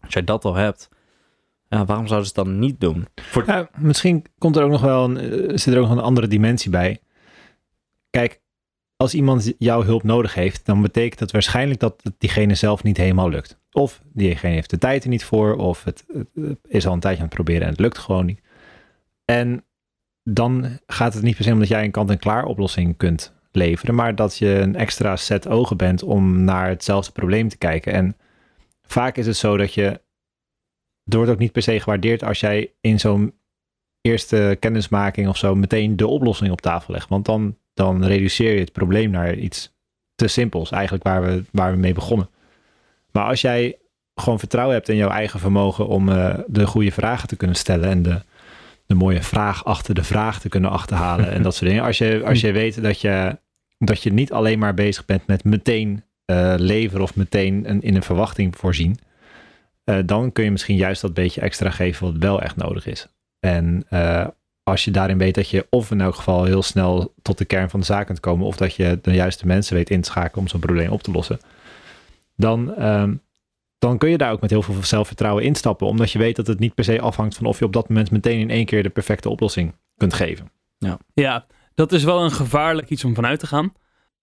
[0.00, 0.88] Als jij dat al hebt,
[1.68, 3.06] ja, waarom zouden ze het dan niet doen?
[3.14, 3.68] Voor...
[3.78, 7.00] Misschien komt er ook nog wel een, zit er ook nog een andere dimensie bij.
[8.10, 8.40] Kijk,
[8.96, 13.28] als iemand jouw hulp nodig heeft, dan betekent dat waarschijnlijk dat diegene zelf niet helemaal
[13.28, 13.58] lukt.
[13.72, 16.04] Of diegene heeft de tijd er niet voor, of het,
[16.34, 18.40] het is al een tijdje aan het proberen en het lukt gewoon niet.
[19.24, 19.64] En
[20.22, 24.14] dan gaat het niet per se om dat jij een kant-en-klaar oplossing kunt leveren, maar
[24.14, 27.92] dat je een extra set ogen bent om naar hetzelfde probleem te kijken.
[27.92, 28.16] En
[28.82, 30.00] vaak is het zo dat je,
[31.08, 33.32] er wordt ook niet per se gewaardeerd als jij in zo'n
[34.00, 37.08] eerste kennismaking of zo meteen de oplossing op tafel legt.
[37.08, 39.76] Want dan, dan reduceer je het probleem naar iets
[40.14, 42.28] te simpels, eigenlijk waar we, waar we mee begonnen.
[43.12, 43.78] Maar als jij
[44.14, 47.88] gewoon vertrouwen hebt in jouw eigen vermogen om uh, de goede vragen te kunnen stellen
[47.88, 48.22] en de,
[48.86, 51.84] de mooie vraag achter de vraag te kunnen achterhalen en dat soort dingen.
[51.84, 53.38] Als je, als je weet dat je,
[53.78, 57.94] dat je niet alleen maar bezig bent met meteen uh, leveren of meteen een, in
[57.94, 58.98] een verwachting voorzien,
[59.88, 63.08] uh, dan kun je misschien juist dat beetje extra geven wat wel echt nodig is.
[63.40, 64.26] En uh,
[64.62, 67.70] als je daarin weet dat je of in elk geval heel snel tot de kern
[67.70, 70.42] van de zaak kunt komen, of dat je de juiste mensen weet in te schakelen
[70.44, 71.40] om zo'n probleem op te lossen,
[72.36, 73.14] dan, ehm,
[73.78, 76.58] dan kun je daar ook met heel veel zelfvertrouwen instappen, omdat je weet dat het
[76.58, 78.88] niet per se afhangt van of je op dat moment meteen in één keer de
[78.88, 80.50] perfecte oplossing kunt geven.
[81.14, 83.72] Ja, dat is wel een gevaarlijk iets om vanuit te gaan.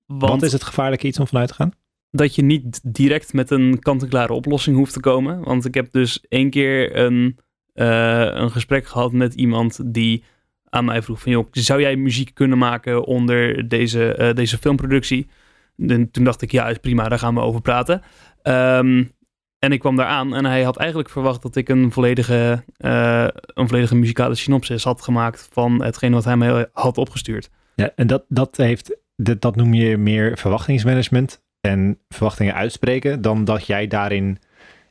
[0.05, 1.73] Want Wat is het gevaarlijke iets om vanuit te gaan?
[2.11, 5.43] Dat je niet direct met een kant-en-klare oplossing hoeft te komen.
[5.43, 7.37] Want ik heb dus één keer een,
[7.73, 10.23] eh, een gesprek gehad met iemand die
[10.69, 11.31] aan mij vroeg van...
[11.31, 15.27] joh, zou jij muziek kunnen maken onder deze, eh, deze filmproductie?
[15.77, 18.01] En toen dacht ik, ja, is prima, daar gaan we over praten.
[18.41, 19.03] Ehm,
[19.59, 23.27] en ik kwam daar aan en hij had eigenlijk verwacht dat ik een volledige, eh,
[23.45, 27.49] een volledige muzikale synopsis had gemaakt van hetgeen wat hij mij had opgestuurd.
[27.75, 33.43] Ja, en dat, dat, heeft, dat, dat noem je meer verwachtingsmanagement en verwachtingen uitspreken, dan
[33.45, 34.37] dat jij daarin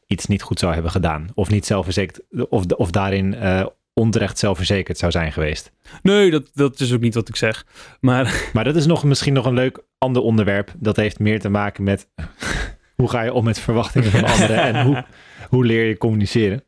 [0.06, 1.26] iets niet goed zou hebben gedaan.
[1.34, 5.72] Of niet zelfverzekerd, of, of daarin eh, onterecht zelfverzekerd zou zijn geweest.
[6.02, 7.66] Nee, dat, dat is ook niet wat ik zeg.
[8.00, 10.72] Maar Maar dat is nog, misschien nog een leuk ander onderwerp.
[10.76, 12.08] Dat heeft meer te maken met
[12.96, 15.04] hoe ga je om met verwachtingen van anderen en hoe,
[15.48, 16.64] hoe leer je communiceren.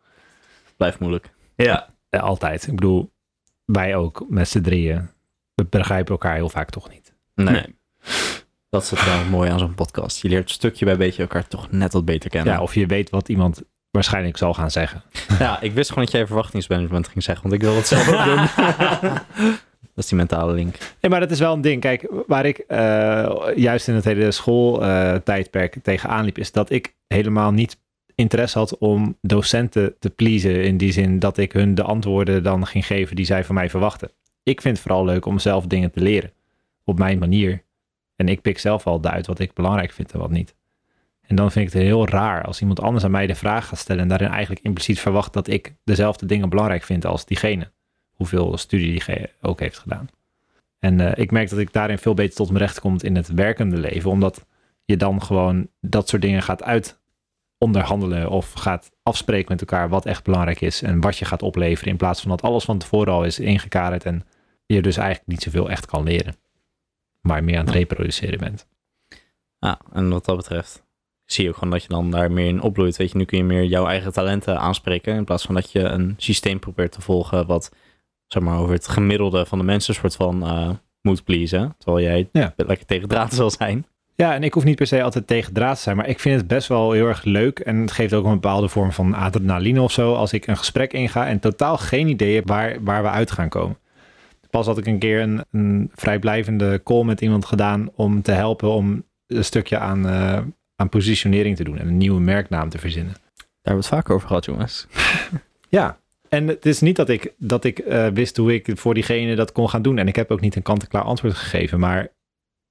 [0.77, 1.31] Blijft moeilijk.
[1.57, 2.67] ja, Eh, altijd.
[2.67, 3.13] Ik bedoel,
[3.65, 5.09] wij ook met z'n drieën.
[5.55, 7.15] We begrijpen elkaar heel vaak toch niet.
[7.35, 7.75] Nee, nee.
[8.77, 10.23] Dat is het wel mooi aan zo'n podcast.
[10.23, 12.55] Je leert stukje bij beetje elkaar toch net wat beter kennen.
[12.55, 15.03] Ja, of je weet wat iemand waarschijnlijk zal gaan zeggen.
[15.39, 18.25] Ja, ik wist gewoon dat jij verwachtingsmanagement ging zeggen, want ik wil het zelf ook
[18.25, 18.37] doen.
[19.95, 20.77] dat is die mentale link.
[21.01, 21.81] Nee, maar dat is wel een ding.
[21.81, 27.53] Kijk, waar ik eh, juist in het hele schooltijdperk tegenaan liep, is dat ik helemaal
[27.53, 27.79] niet
[28.15, 30.65] interesse had om docenten te pleasen.
[30.65, 33.71] In die zin dat ik hun de antwoorden dan ging geven die zij van mij
[33.71, 34.11] verwachten.
[34.43, 36.33] Ik vind het vooral leuk om zelf dingen te leren.
[36.85, 37.65] Op mijn manier.
[38.17, 40.55] En ik pik zelf al uit wat ik belangrijk vind en wat niet.
[41.27, 43.79] En dan vind ik het heel raar als iemand anders aan mij de vraag gaat
[43.79, 47.71] stellen en daarin eigenlijk impliciet verwacht dat ik dezelfde dingen belangrijk vind als diegene.
[48.13, 50.09] Hoeveel studie diegene ook heeft gedaan.
[50.79, 53.29] En eh, ik merk dat ik daarin veel beter tot mijn recht kom in het
[53.29, 54.47] werkende leven, omdat
[54.85, 57.01] je dan gewoon dat soort dingen gaat uit
[57.59, 61.91] onderhandelen of gaat afspreken met elkaar wat echt belangrijk is en wat je gaat opleveren,
[61.91, 64.25] in plaats van dat alles van tevoren al is ingekaderd en
[64.67, 66.37] je dus eigenlijk niet zoveel echt kan leren,
[67.27, 68.67] maar meer aan het reproduceren bent.
[69.59, 70.85] Ja, en wat dat betreft
[71.25, 72.97] zie je ook gewoon dat je dan daar meer in opbloeit.
[72.97, 75.15] Weet je, nu kun je meer jouw eigen talenten aanspreken.
[75.15, 77.71] In plaats van dat je een systeem probeert te volgen wat,
[78.27, 80.71] zeg maar, over het gemiddelde van de mensen soort van eh,
[81.03, 81.75] moet pleasen.
[81.79, 82.53] Terwijl jij Ja.
[82.57, 83.87] lekker tegen draad zal zijn.
[84.15, 86.37] Ja, en ik hoef niet per se altijd tegen draad te zijn, maar ik vind
[86.41, 89.83] het best wel heel erg leuk en het geeft ook een bepaalde vorm van adrenaline
[89.83, 93.09] of zo als ik een gesprek inga en totaal geen idee heb waar, waar we
[93.09, 93.79] uit gaan komen.
[94.51, 98.71] Pas had ik een keer een, een vrijblijvende call met iemand gedaan om te helpen
[98.71, 100.43] om een stukje aan, eh,
[100.77, 103.13] aan positionering te doen en een nieuwe merknaam te verzinnen.
[103.13, 104.87] Daar hebben we het vaker over gehad, jongens.
[105.69, 109.35] Ja, en het is niet dat ik, dat ik eh, wist hoe ik voor diegene
[109.35, 109.99] dat kon gaan doen.
[109.99, 111.81] En ik heb ook niet een kant-en-klaar antwoord gegeven.
[111.81, 112.01] Maar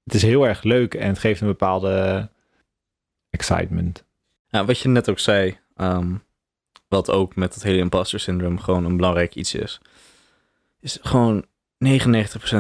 [0.03, 2.29] het is heel erg leuk en het geeft een bepaalde
[3.29, 4.05] excitement.
[4.47, 6.13] Ja, wat je net ook zei, ehm,
[6.88, 9.81] wat ook met het hele imposter syndroom gewoon een belangrijk iets is,
[10.79, 11.45] is gewoon
[11.77, 11.77] 99%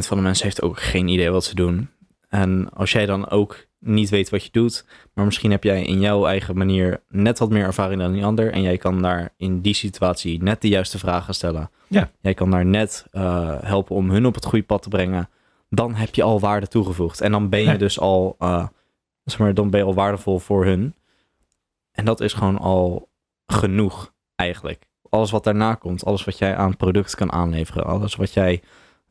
[0.07, 1.89] van de mensen heeft ook geen idee wat ze doen.
[2.29, 5.99] En als jij dan ook niet weet wat je doet, maar misschien heb jij in
[5.99, 9.61] jouw eigen manier net wat meer ervaring dan die ander en jij kan daar in
[9.61, 11.69] die situatie net de juiste vragen stellen.
[11.87, 12.11] Ja.
[12.21, 15.29] Jij kan daar net eh, helpen om hun op het goede pad te brengen.
[15.69, 17.21] Dan heb je al waarde toegevoegd.
[17.21, 17.77] En dan ben je Ja.
[17.77, 18.67] dus al, eh,
[19.23, 20.95] zeg maar, dan ben je al waardevol voor hun.
[21.91, 23.09] En dat is gewoon al
[23.45, 24.87] genoeg, eigenlijk.
[25.09, 28.61] Alles wat daarna komt, alles wat jij aan product kan aanleveren, alles wat jij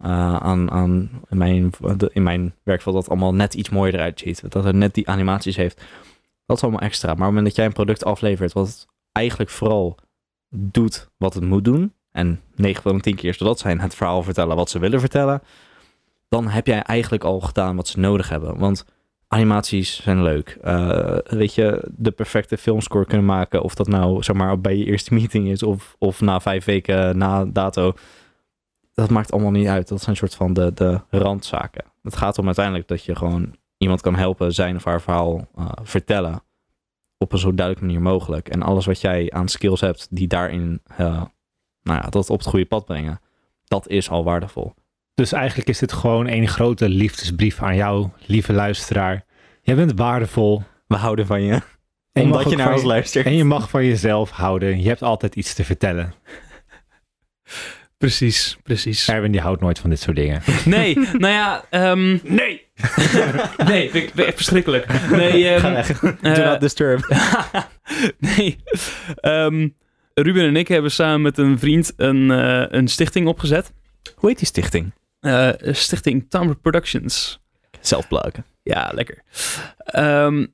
[0.05, 1.73] eh, aan, in, mijn,
[2.12, 5.83] in werkveld dat allemaal net iets mooier eruit ziet, dat het net die animaties heeft,
[6.47, 7.07] dat is allemaal extra.
[7.07, 9.97] Maar op het moment dat jij een product aflevert wat eigenlijk vooral
[10.49, 13.95] doet wat het moet doen, en 9 van de 10 keer zal dat zijn het
[13.95, 15.43] verhaal vertellen wat ze willen vertellen,
[16.29, 18.59] dan heb jij eigenlijk al gedaan wat ze nodig hebben.
[18.59, 18.85] Want
[19.29, 20.59] animaties zijn leuk.
[20.62, 23.62] Eh, weet je, de perfecte filmscore kunnen maken.
[23.62, 27.19] Of dat nou zeg maar bij je eerste meeting is of, of na vijf weken
[27.19, 27.95] na dato.
[28.95, 29.89] Dat maakt allemaal niet uit.
[29.89, 31.85] Dat zijn soort van de, de randzaken.
[32.03, 35.69] Het gaat om uiteindelijk dat je gewoon iemand kan helpen zijn of haar verhaal eh,
[35.83, 36.43] vertellen.
[37.19, 38.49] Op een zo duidelijke manier mogelijk.
[38.49, 41.23] En alles wat jij aan skills hebt die daarin eh,
[41.83, 43.21] nou ja, dat op het goede pad brengen.
[43.65, 44.75] Dat is al waardevol.
[45.15, 49.25] Dus eigenlijk is dit gewoon een grote liefdesbrief aan jou, lieve luisteraar.
[49.63, 50.63] Jij bent waardevol.
[50.87, 51.53] We houden van je.
[51.53, 51.63] En
[52.13, 53.27] je Omdat je ook naar ons je- luistert.
[53.27, 54.81] En je mag van jezelf houden.
[54.83, 56.15] Je hebt altijd iets te vertellen.
[58.05, 59.09] Precies, precies.
[59.09, 60.43] Erwin die houdt nooit van dit soort dingen.
[60.64, 62.67] Nee, nou ja, ehm, nee.
[63.69, 65.11] nee, vind ik, vind ik echt verschrikkelijk.
[65.11, 66.03] Nee, ehm, Ga weg.
[66.03, 67.17] eh, Do not disturb.
[68.37, 68.57] nee.
[69.17, 69.69] Ehm,
[70.14, 73.73] Ruben en ik hebben samen met een vriend een, eh, een stichting opgezet.
[74.14, 74.93] Hoe heet die stichting?
[75.21, 77.40] Eh, Stichting Tamper Productions.
[77.81, 78.07] Zelf.
[78.62, 79.23] Ja, lekker.
[79.77, 80.47] Ehm,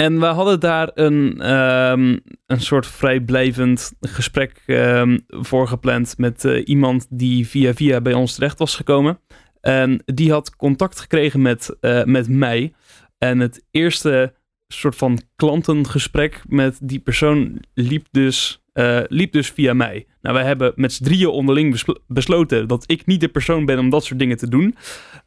[0.00, 6.62] en we hadden daar een, ehm, een soort vrijblijvend gesprek ehm, voor gepland met eh,
[6.64, 9.20] iemand die via via bij ons terecht was gekomen.
[9.60, 12.72] En die had contact gekregen met, eh, met mij.
[13.18, 14.34] En het eerste
[14.68, 20.06] soort van klantengesprek met die persoon liep dus, eh, liep dus via mij.
[20.22, 23.78] Nou, wij hebben met z'n drieën onderling beslo- besloten dat ik niet de persoon ben
[23.78, 24.76] om dat soort dingen te doen.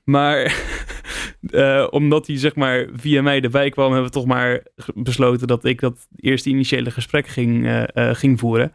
[0.04, 0.38] Maar
[1.42, 4.64] eh, omdat hij zeg maar via mij erbij kwam, hebben we toch maar
[4.94, 8.74] besloten dat ik dat eerste initiële gesprek ging, eh, ging voeren.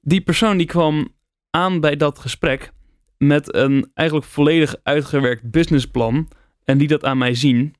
[0.00, 1.08] Die persoon die kwam
[1.50, 2.72] aan bij dat gesprek
[3.18, 6.28] met een eigenlijk volledig uitgewerkt businessplan
[6.64, 7.74] en die dat aan mij zien.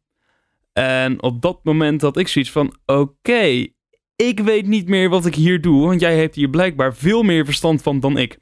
[0.72, 3.66] En op dat moment had ik zoiets van: oké,
[4.16, 7.44] ik weet niet meer wat ik hier doe, want jij hebt hier blijkbaar veel meer
[7.44, 8.38] verstand van dan ik.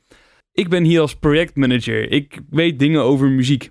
[0.53, 2.11] Ik ben hier als projectmanager.
[2.11, 3.71] Ik weet dingen over muziek.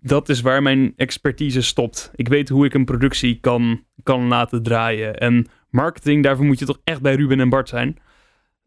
[0.00, 2.10] Dat is waar mijn expertise stopt.
[2.14, 5.18] Ik weet hoe ik een productie kan, kan laten draaien.
[5.18, 7.96] En marketing, daarvoor moet je toch echt bij Ruben en Bart zijn.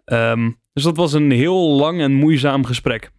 [0.05, 3.11] Ehm, dus dat was een heel lang en moeizaam gesprek.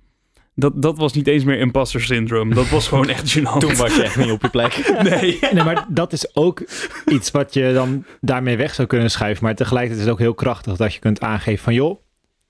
[0.55, 2.55] Dat, dat was niet eens meer imposter syndrome.
[2.55, 3.59] Dat was gewoon echt gênant.
[3.59, 4.93] Toen was je echt niet op je plek.
[5.03, 5.39] Nee.
[5.53, 6.63] Nee, maar dat is ook
[7.07, 9.45] iets wat je dan daarmee weg zou kunnen schuiven.
[9.45, 11.75] Maar tegelijkertijd is het ook heel krachtig dat je kunt aangeven van...
[11.75, 12.01] joh,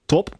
[0.07, 0.39] top.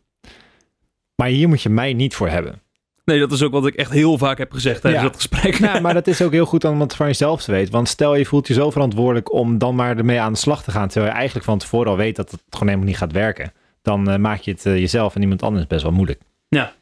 [1.17, 2.63] Maar hier moet je mij niet voor hebben.
[3.05, 5.09] Nee, dat is ook wat ik echt heel vaak heb gezegd tijdens Ja.
[5.09, 5.55] dat gesprek.
[5.59, 7.73] Ja, maar dat is ook heel goed om het van jezelf te weten.
[7.73, 10.71] Want stel je voelt je zo verantwoordelijk om dan maar ermee aan de slag te
[10.71, 10.89] gaan.
[10.89, 13.53] Terwijl je eigenlijk van tevoren al weet dat het gewoon helemaal niet gaat werken.
[13.83, 16.21] Dan eh, maak je het eh, jezelf en iemand anders best wel moeilijk.
[16.49, 16.73] Ja.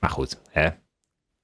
[0.00, 0.68] Maar goed, hè.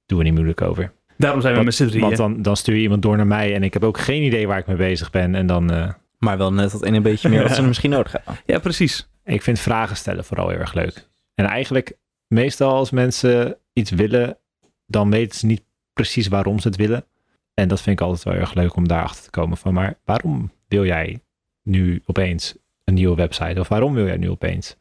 [0.05, 0.91] Doen we niet moeilijk over.
[1.17, 2.05] Daarom zijn we Want- met z'n drieën.
[2.05, 4.47] Want dan, dan stuur je iemand door naar mij en ik heb ook geen idee
[4.47, 5.35] waar ik mee bezig ben.
[5.35, 8.35] En dan, eh, Maar wel net dat ene beetje meer wat ze misschien nodig hebben.
[8.45, 9.09] Ja, precies.
[9.25, 11.07] ik vind vragen stellen vooral heel erg leuk.
[11.35, 11.93] En eigenlijk,
[12.27, 14.37] meestal als mensen iets willen,
[14.85, 15.63] dan weten ze niet
[15.93, 17.05] precies waarom ze het willen.
[17.53, 20.51] En dat vind ik altijd wel erg leuk om daarachter te komen van, maar waarom
[20.67, 21.19] wil jij
[21.63, 23.59] nu opeens een nieuwe website?
[23.59, 24.75] Of waarom wil jij nu opeens?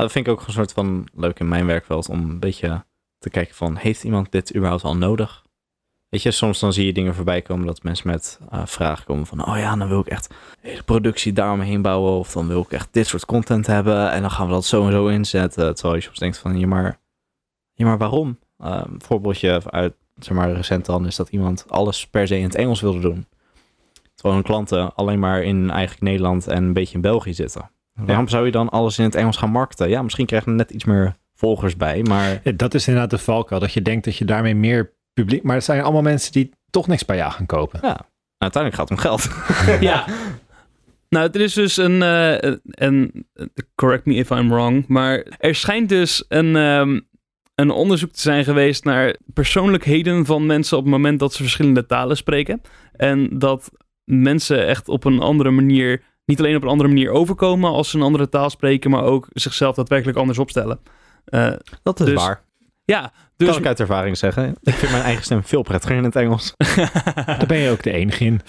[0.00, 2.84] Nou, dat vind ik ook een soort van leuk in mijn werkveld om een beetje
[3.18, 5.44] te kijken van, heeft iemand dit überhaupt al nodig?
[6.08, 9.26] Weet je, soms dan zie je dingen voorbij komen dat mensen met eh, vragen komen
[9.26, 12.72] van, oh ja, dan wil ik echt hele productie daaromheen bouwen of dan wil ik
[12.72, 15.74] echt dit soort content hebben en dan gaan we dat zo en zo inzetten.
[15.74, 17.00] Terwijl je soms denkt van, ja maar,
[17.74, 18.38] ja, maar waarom?
[18.58, 22.44] Eh, een voorbeeldje uit, zeg maar, recent dan is dat iemand alles per se in
[22.44, 23.26] het Engels wilde doen.
[24.14, 27.70] Terwijl hun klanten alleen maar in eigenlijk Nederland en een beetje in België zitten.
[28.06, 29.88] Waarom zou je dan alles in het Engels gaan markten?
[29.88, 33.10] Ja, misschien krijg je er net iets meer volgers bij, maar Ja, dat is inderdaad
[33.10, 35.42] de valkuil, dat je denkt dat je daarmee meer publiek...
[35.42, 37.80] Maar het zijn allemaal mensen die toch niks bij jou gaan kopen.
[37.82, 38.08] ja,
[38.38, 39.28] uiteindelijk gaat het om geld.
[39.90, 40.04] ja.
[41.08, 43.26] Nou, er is dus een, eh, een,
[43.74, 47.00] correct me if I'm wrong, maar er schijnt dus een, ehm,
[47.54, 51.86] een onderzoek te zijn geweest naar persoonlijkheden van mensen op het moment dat ze verschillende
[51.86, 52.60] talen spreken.
[52.92, 53.70] En dat
[54.04, 57.96] mensen echt op een andere manier, niet alleen op een andere manier overkomen als ze
[57.96, 60.80] een andere taal spreken, maar ook zichzelf daadwerkelijk anders opstellen.
[61.24, 62.42] Eh, Dat is Dus- waar.
[62.84, 63.48] ja, Dus...
[63.48, 64.54] Kan ik uit ervaring zeggen.
[64.62, 66.54] Ik vind mijn eigen stem veel prettiger in het Engels.
[67.26, 68.40] Daar ben je ook de enige in.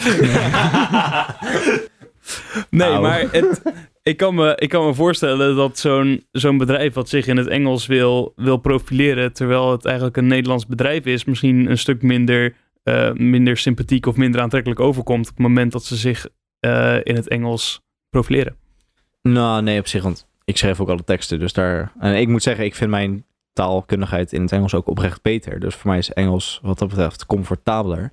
[2.69, 3.01] Nee, Nou.
[3.01, 3.61] maar het,
[4.03, 7.47] ik, kan me, ik kan me voorstellen dat zo'n zo'n bedrijf wat zich in het
[7.47, 12.55] Engels wil, wil profileren, terwijl het eigenlijk een Nederlands bedrijf is, misschien een stuk minder,
[12.83, 16.27] eh, minder sympathiek of minder aantrekkelijk overkomt op het moment dat ze zich
[16.61, 18.55] eh, in het Engels profileren.
[19.21, 21.39] Nou, nee, op zich, want ik schrijf ook alle teksten.
[21.39, 21.91] Dus daar...
[21.99, 25.59] En ik moet zeggen, ik vind mijn taalkundigheid in het Engels ook oprecht beter.
[25.59, 28.11] Dus voor mij is Engels wat dat betreft comfortabeler.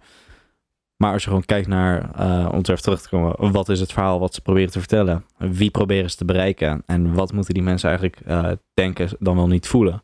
[0.97, 3.93] Maar als je gewoon kijkt naar, eh, om er terug te komen, wat is het
[3.93, 5.25] verhaal wat ze proberen te vertellen?
[5.37, 6.83] Wie proberen ze te bereiken?
[6.87, 10.03] En wat moeten die mensen eigenlijk eh, denken, dan wel niet voelen?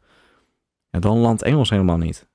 [0.91, 2.29] En dan landt Engels helemaal niet.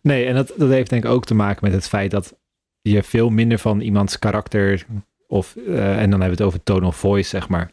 [0.00, 2.38] Nee, en dat, dat heeft denk ik ook te maken met het feit dat
[2.82, 4.86] je veel minder van iemands karakter
[5.30, 7.70] of, eh, en dan hebben we het over tone of voice, zeg maar.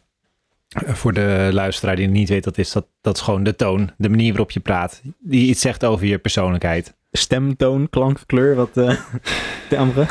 [0.68, 3.90] Eh, Voor de luisteraar die niet weet wat is, dat, dat is gewoon de toon,
[3.96, 6.96] de manier waarop je praat, die iets zegt over je persoonlijkheid.
[7.12, 8.96] Stemtoon, klank, kleur, wat eh
[9.70, 10.06] de andere?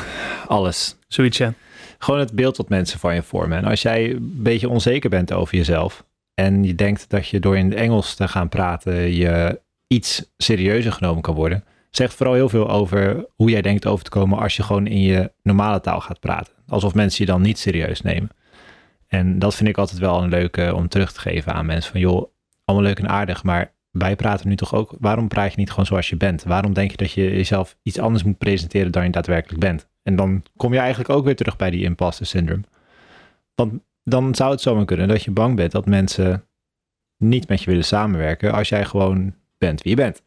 [0.47, 0.97] Alles.
[1.07, 1.53] Zoiets, ja.
[1.97, 3.57] Gewoon het beeld wat mensen van je vormen.
[3.57, 7.57] En als jij een beetje onzeker bent over jezelf en je denkt dat je door
[7.57, 12.49] in het Engels te gaan praten je iets serieuzer genomen kan worden, zegt vooral heel
[12.49, 15.99] veel over hoe jij denkt over te komen als je gewoon in je normale taal
[15.99, 16.53] gaat praten.
[16.67, 18.29] Alsof mensen je dan niet serieus nemen.
[19.07, 21.91] En dat vind ik altijd wel een leuke om terug te geven aan mensen.
[21.91, 22.31] Van joh,
[22.65, 24.95] allemaal leuk en aardig, maar wij praten nu toch ook.
[24.99, 26.43] Waarom praat je niet gewoon zoals je bent?
[26.43, 29.87] Waarom denk je dat je jezelf iets anders moet presenteren dan je daadwerkelijk bent?
[30.03, 32.63] En dan kom je eigenlijk ook weer terug bij die imposter syndrome.
[33.55, 36.47] Want dan zou het zomaar kunnen dat je bang bent dat mensen
[37.17, 40.23] niet met je willen samenwerken als jij gewoon bent wie je bent.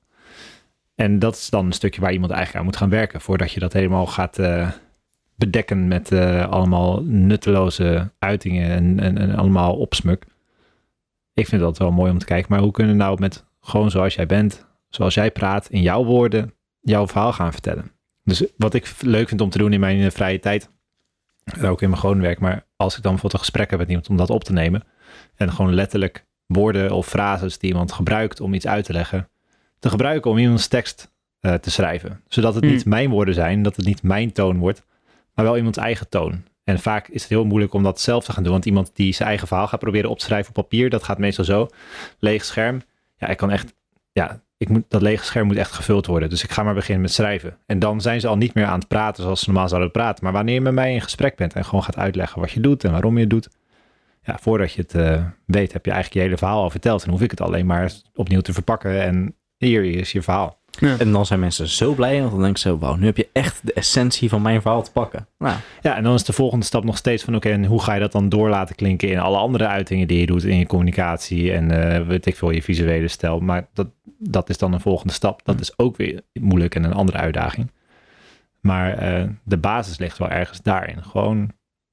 [0.95, 3.61] En dat is dan een stukje waar iemand eigenlijk aan moet gaan werken voordat je
[3.61, 4.71] dat helemaal gaat eh,
[5.41, 10.27] bedekken met eh, allemaal nutteloze uitingen en, en, en allemaal opsmuk.
[11.35, 12.53] Ik vind dat wel mooi om te kijken.
[12.53, 16.05] Maar hoe kunnen we nou met gewoon zoals jij bent, zoals jij praat, in jouw
[16.05, 17.91] woorden, jouw verhaal gaan vertellen?
[18.25, 20.71] Dus wat ik leuk vind om te doen in mijn eh, vrije tijd,
[21.63, 24.09] ook in mijn gewone werk, maar als ik dan bijvoorbeeld een gesprek heb met iemand
[24.09, 24.83] om dat op te nemen
[25.35, 29.29] en gewoon letterlijk woorden of frases die iemand gebruikt om iets uit te leggen,
[29.79, 32.21] te gebruiken om iemands tekst eh, te schrijven.
[32.29, 32.73] Zodat het Hmm.
[32.73, 34.85] niet mijn woorden zijn, dat het niet mijn toon wordt,
[35.35, 36.45] maar wel iemands eigen toon.
[36.65, 39.13] En vaak is het heel moeilijk om dat zelf te gaan doen, want iemand die
[39.13, 41.69] zijn eigen verhaal gaat proberen op te schrijven op papier, dat gaat meestal zo.
[42.19, 42.83] Leeg scherm.
[43.17, 43.75] Ja, ik kan echt,
[44.13, 46.29] ja, ik moet, dat lege scherm moet echt gevuld worden.
[46.29, 47.59] Dus ik ga maar beginnen met schrijven.
[47.67, 50.25] En dan zijn ze al niet meer aan het praten zoals ze normaal zouden praten.
[50.25, 52.85] Maar wanneer je met mij in gesprek bent en gewoon gaat uitleggen wat je doet
[52.85, 53.49] en waarom je het doet.
[54.23, 57.05] Ja, voordat je het eh, weet, heb je eigenlijk je hele verhaal al verteld.
[57.05, 59.03] En hoef ik het alleen maar opnieuw te verpakken.
[59.03, 60.60] En hier is je verhaal.
[60.81, 63.61] En dan zijn mensen zo blij, want dan denken ze, wauw, nu heb je echt
[63.63, 65.29] de essentie van mijn verhaal te pakken.
[65.39, 67.95] Nou, Ja, en dan is de volgende stap nog steeds van oké, en hoe ga
[67.95, 70.67] je dat dan door laten klinken in alle andere uitingen die je doet in je
[70.67, 73.41] communicatie en eh, weet ik veel, je visuele stijl.
[73.41, 73.89] Maar dat,
[74.19, 75.41] dat is dan een volgende stap.
[75.45, 77.71] Dat is ook weer moeilijk en een andere uitdaging.
[78.61, 81.03] Maar eh, de basis ligt wel ergens daarin.
[81.03, 81.51] Gewoon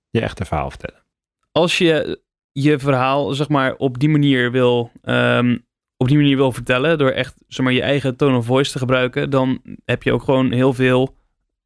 [0.09, 1.03] je echte verhaal vertellen.
[1.51, 2.21] Als je
[2.51, 5.57] je verhaal, zeg maar, op die manier wil, ehm,
[5.97, 8.77] op die manier wil vertellen, door echt, zeg maar, je eigen tone of voice te
[8.77, 11.15] gebruiken, dan heb je ook gewoon heel veel,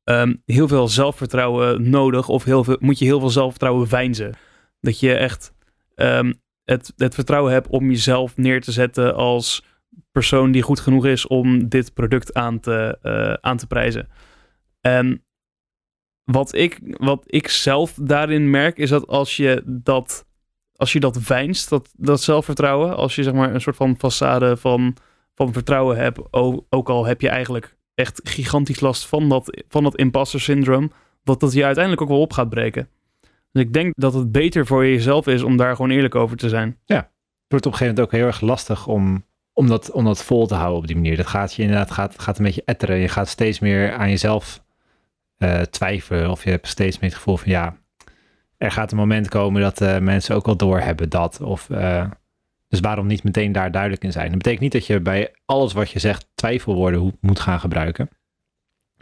[0.04, 4.34] ehm, heel veel zelfvertrouwen nodig, of heel veel, moet je heel veel zelfvertrouwen veinzen.
[4.80, 5.54] Dat je echt
[5.96, 9.64] ehm, het, het vertrouwen hebt om jezelf neer te zetten als
[10.12, 14.08] persoon die goed genoeg is om dit product aan te, eh, aan te prijzen.
[14.82, 15.26] En
[16.24, 20.26] wat ik, wat ik zelf daarin merk, is dat als je dat,
[20.82, 24.60] als je dat veinst, dat, dat zelfvertrouwen, als je zeg maar een soort van façade
[24.60, 24.96] van,
[25.36, 26.20] van vertrouwen hebt,
[26.70, 30.92] ook al heb je eigenlijk echt gigantisch last van dat, van dat imposter syndroom,
[31.24, 32.90] dat dat je uiteindelijk ook wel op gaat breken.
[33.52, 36.50] Dus ik denk dat het beter voor jezelf is om daar gewoon eerlijk over te
[36.50, 36.78] zijn.
[37.06, 40.24] Het wordt op een gegeven moment ook heel erg lastig om, om, dat, om dat
[40.24, 41.18] vol te houden op die manier.
[41.18, 42.98] Dat gaat je inderdaad gaat, gaat een beetje etteren.
[42.98, 44.64] Je gaat steeds meer aan jezelf
[45.38, 46.30] eh, twijfelen.
[46.30, 47.81] Of je hebt steeds meer het gevoel van ja,
[48.62, 51.42] er gaat een moment komen dat eh, mensen ook wel doorhebben dat.
[51.42, 52.06] Of, eh,
[52.68, 54.28] dus waarom niet meteen daar duidelijk in zijn?
[54.28, 58.10] Dat betekent niet dat je bij alles wat je zegt twijfelwoorden moet gaan gebruiken.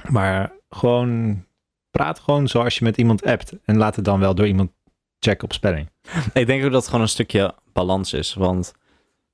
[0.09, 1.43] Maar gewoon
[1.91, 3.53] praat gewoon zoals je met iemand appt.
[3.65, 4.71] En laat het dan wel door iemand
[5.19, 5.89] checken op spelling.
[6.33, 8.73] ik denk ook dat het gewoon een stukje balans is, want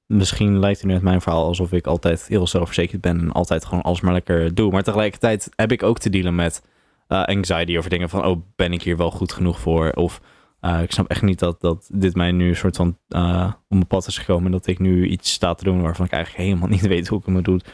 [0.06, 3.66] misschien lijkt het nu uit mijn verhaal alsof ik altijd heel zelfverzekerd ben en altijd
[3.66, 4.72] gewoon alles maar lekker doe.
[4.72, 6.62] Maar tegelijkertijd heb ik ook te dealen met
[7.08, 9.92] eh, anxiety over dingen van, oh, ben ik hier wel goed genoeg voor?
[9.92, 10.22] Of
[10.60, 13.78] eh, ik snap echt niet dat, dat dit mij nu een soort van eh op
[13.78, 14.52] mijn pad is gekomen.
[14.52, 17.26] Dat ik nu iets sta te doen waarvan ik eigenlijk helemaal niet weet hoe ik
[17.26, 17.70] het moet.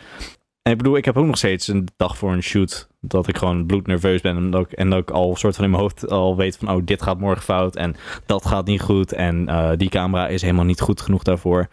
[0.62, 3.38] En ik bedoel, ik heb ook nog steeds een dag voor een shoot dat ik
[3.38, 4.36] gewoon bloednerveus ben.
[4.36, 6.70] En dat ik, en dat ik al soort van in mijn hoofd al weet van,
[6.70, 7.76] oh, dit gaat morgen fout.
[7.76, 9.13] En dat gaat niet goed.
[9.13, 9.46] En
[9.78, 11.67] die camera is helemaal niet goed genoeg daarvoor.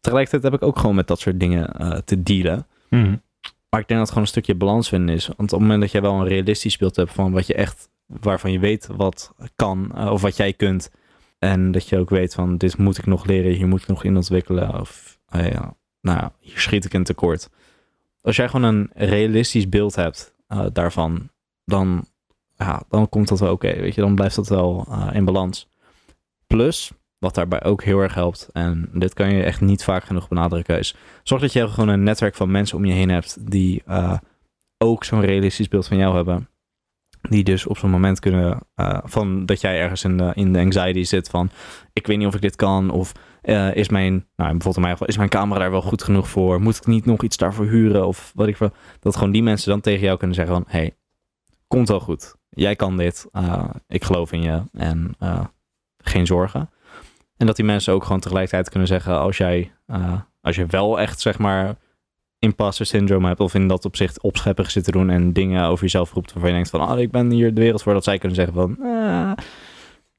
[0.00, 2.66] Tegelijkertijd heb ik ook gewoon met dat soort dingen te dealen.
[3.72, 5.26] Maar ik denk dat het gewoon een stukje balans vinden is.
[5.26, 7.88] Want op het moment dat jij wel een realistisch beeld hebt van wat je echt,
[8.06, 10.90] waarvan je weet wat kan eh, of wat jij kunt.
[11.38, 14.04] En dat je ook weet van dit moet ik nog leren, hier moet ik nog
[14.04, 14.80] in ontwikkelen.
[14.80, 17.50] Of eh, ja, nou hier schiet ik in tekort.
[18.20, 21.30] Als jij gewoon een realistisch beeld hebt eh, daarvan,
[21.64, 22.06] dan,
[22.56, 23.80] ja, dan komt dat wel oké.
[23.80, 25.68] weet je, dan blijft dat wel in balans.
[26.46, 26.90] Plus,
[27.22, 30.78] wat daarbij ook heel erg helpt, en dit kan je echt niet vaak genoeg benadrukken,
[30.78, 34.16] is zorg dat je gewoon een netwerk van mensen om je heen hebt die eh,
[34.78, 36.48] ook zo'n realistisch beeld van jou hebben.
[37.28, 40.58] Die dus op zo'n moment kunnen, eh, van dat jij ergens in de, in de
[40.58, 41.50] anxiety zit van,
[41.92, 45.16] ik weet niet of ik dit kan, of eh, is mijn, nou bijvoorbeeld mijn is
[45.16, 46.60] mijn camera daar wel goed genoeg voor?
[46.60, 48.06] Moet ik niet nog iets daarvoor huren?
[48.06, 48.58] Of wat ik.
[49.00, 50.96] Dat gewoon die mensen dan tegen jou kunnen zeggen van, hey,
[51.66, 52.34] komt wel goed.
[52.48, 53.26] Jij kan dit.
[53.88, 54.62] ik geloof in je.
[54.72, 55.16] En
[56.02, 56.70] geen zorgen.
[57.42, 61.00] En dat die mensen ook gewoon tegelijkertijd kunnen zeggen, als jij, eh, als je wel
[61.00, 61.74] echt zeg maar
[62.38, 66.12] imposter syndrome hebt of in dat opzicht opscheppig zit te doen en dingen over jezelf
[66.12, 68.36] roept waarvan je denkt van, ah, ik ben hier de wereld voor, dat zij kunnen
[68.36, 69.30] zeggen van, eh,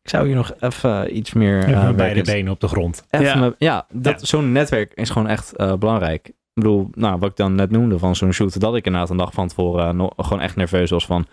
[0.02, 2.34] ik zou hier nog even iets meer Even eh, met beide werken.
[2.34, 3.06] benen op de grond.
[3.10, 3.36] Ja.
[3.36, 4.26] me- ja, dat, Ja.
[4.28, 6.28] zo'n netwerk is gewoon echt eh, belangrijk.
[6.28, 9.18] Ik bedoel, nou, wat ik dan net noemde van zo'n shoot, dat ik inderdaad een
[9.18, 11.26] dag van tevoren eh, no- gewoon echt nerveus was van...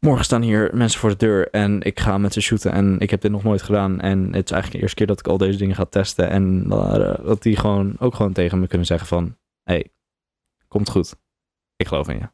[0.00, 3.10] Morgen staan hier mensen voor de deur en ik ga met ze shooten en ik
[3.10, 4.00] heb dit nog nooit gedaan.
[4.00, 6.30] En het is eigenlijk de eerste keer dat ik al deze dingen ga testen.
[6.30, 9.36] En eh, dat die gewoon ook gewoon tegen me kunnen zeggen van...
[9.62, 9.90] hey,
[10.68, 11.16] komt goed.
[11.76, 12.28] Ik geloof in je.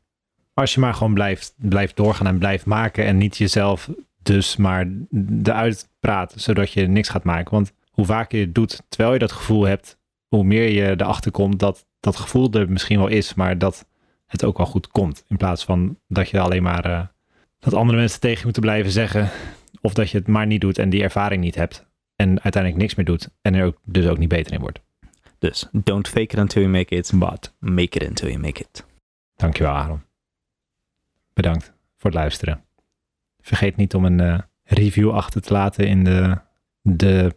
[0.55, 3.91] Als je maar gewoon blijft, blijft doorgaan en blijft maken en niet jezelf
[4.23, 4.93] dus maar
[5.43, 7.51] eruit praat, zodat je niks gaat maken.
[7.51, 9.99] Want hoe vaker je het doet terwijl je dat gevoel hebt,
[10.29, 13.87] hoe meer je erachter komt dat dat gevoel er misschien wel is, maar dat
[14.27, 15.25] het ook wel goed komt.
[15.29, 17.01] In plaats van dat je alleen maar eh,
[17.65, 19.31] dat andere mensen tegen je moeten blijven zeggen.
[19.81, 21.87] Of dat je het maar niet doet en die ervaring niet hebt.
[22.17, 23.31] En uiteindelijk niks meer doet.
[23.43, 24.81] En er ook, dus ook niet beter in wordt.
[25.39, 27.13] Dus don't fake it until you make it.
[27.15, 27.55] But.
[27.59, 28.87] Make it until you make it.
[29.37, 30.03] Dankjewel Aaron.
[31.33, 31.65] Bedankt
[31.97, 32.65] voor het luisteren.
[33.41, 36.41] Vergeet niet om een eh, review achter te laten in de,
[36.81, 37.37] de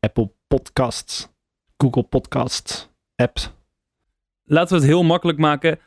[0.00, 1.28] Apple Podcasts,
[1.76, 3.38] Google Podcasts app.
[4.44, 5.78] Laten we het heel makkelijk maken.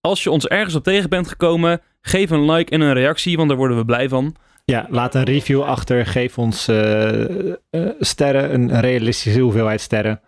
[0.00, 3.48] Als je ons ergens op tegen bent gekomen, geef een like en een reactie, want
[3.48, 4.36] daar worden we blij van.
[4.64, 6.06] Ja, laat een review achter.
[6.06, 7.56] Geef ons eh, eh,
[8.00, 10.20] sterren, een realistische hoeveelheid sterren.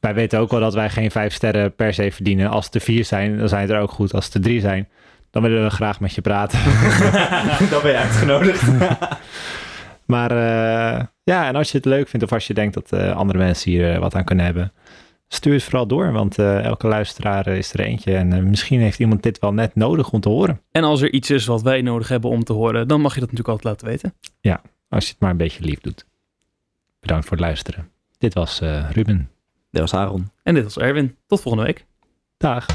[0.00, 2.50] Wij weten ook wel dat wij geen vijf sterren per se verdienen.
[2.50, 4.14] Als het er vier zijn, dan zijn het er ook goed.
[4.14, 4.88] Als het er drie zijn,
[5.30, 6.58] dan willen we graag met je praten.
[7.70, 8.62] Dan ben je uitgenodigd.
[10.08, 13.16] Maar eh, ja, en als je het leuk vindt of als je denkt dat eh,
[13.16, 14.72] andere mensen hier wat aan kunnen hebben,
[15.28, 16.12] stuur het vooral door.
[16.12, 18.14] Want eh, elke luisteraar eh, is er eentje.
[18.16, 20.60] En eh, misschien heeft iemand dit wel net nodig om te horen.
[20.70, 23.20] En als er iets is wat wij nodig hebben om te horen, dan mag je
[23.20, 24.14] dat natuurlijk altijd laten weten.
[24.88, 26.06] Als je het maar een beetje lief doet.
[27.00, 27.90] Bedankt voor het luisteren.
[28.18, 29.30] Dit was eh, Ruben.
[29.70, 30.30] Dat was Aaron.
[30.42, 31.16] En dit was Erwin.
[31.26, 31.86] Tot volgende week.
[32.36, 32.66] Dag.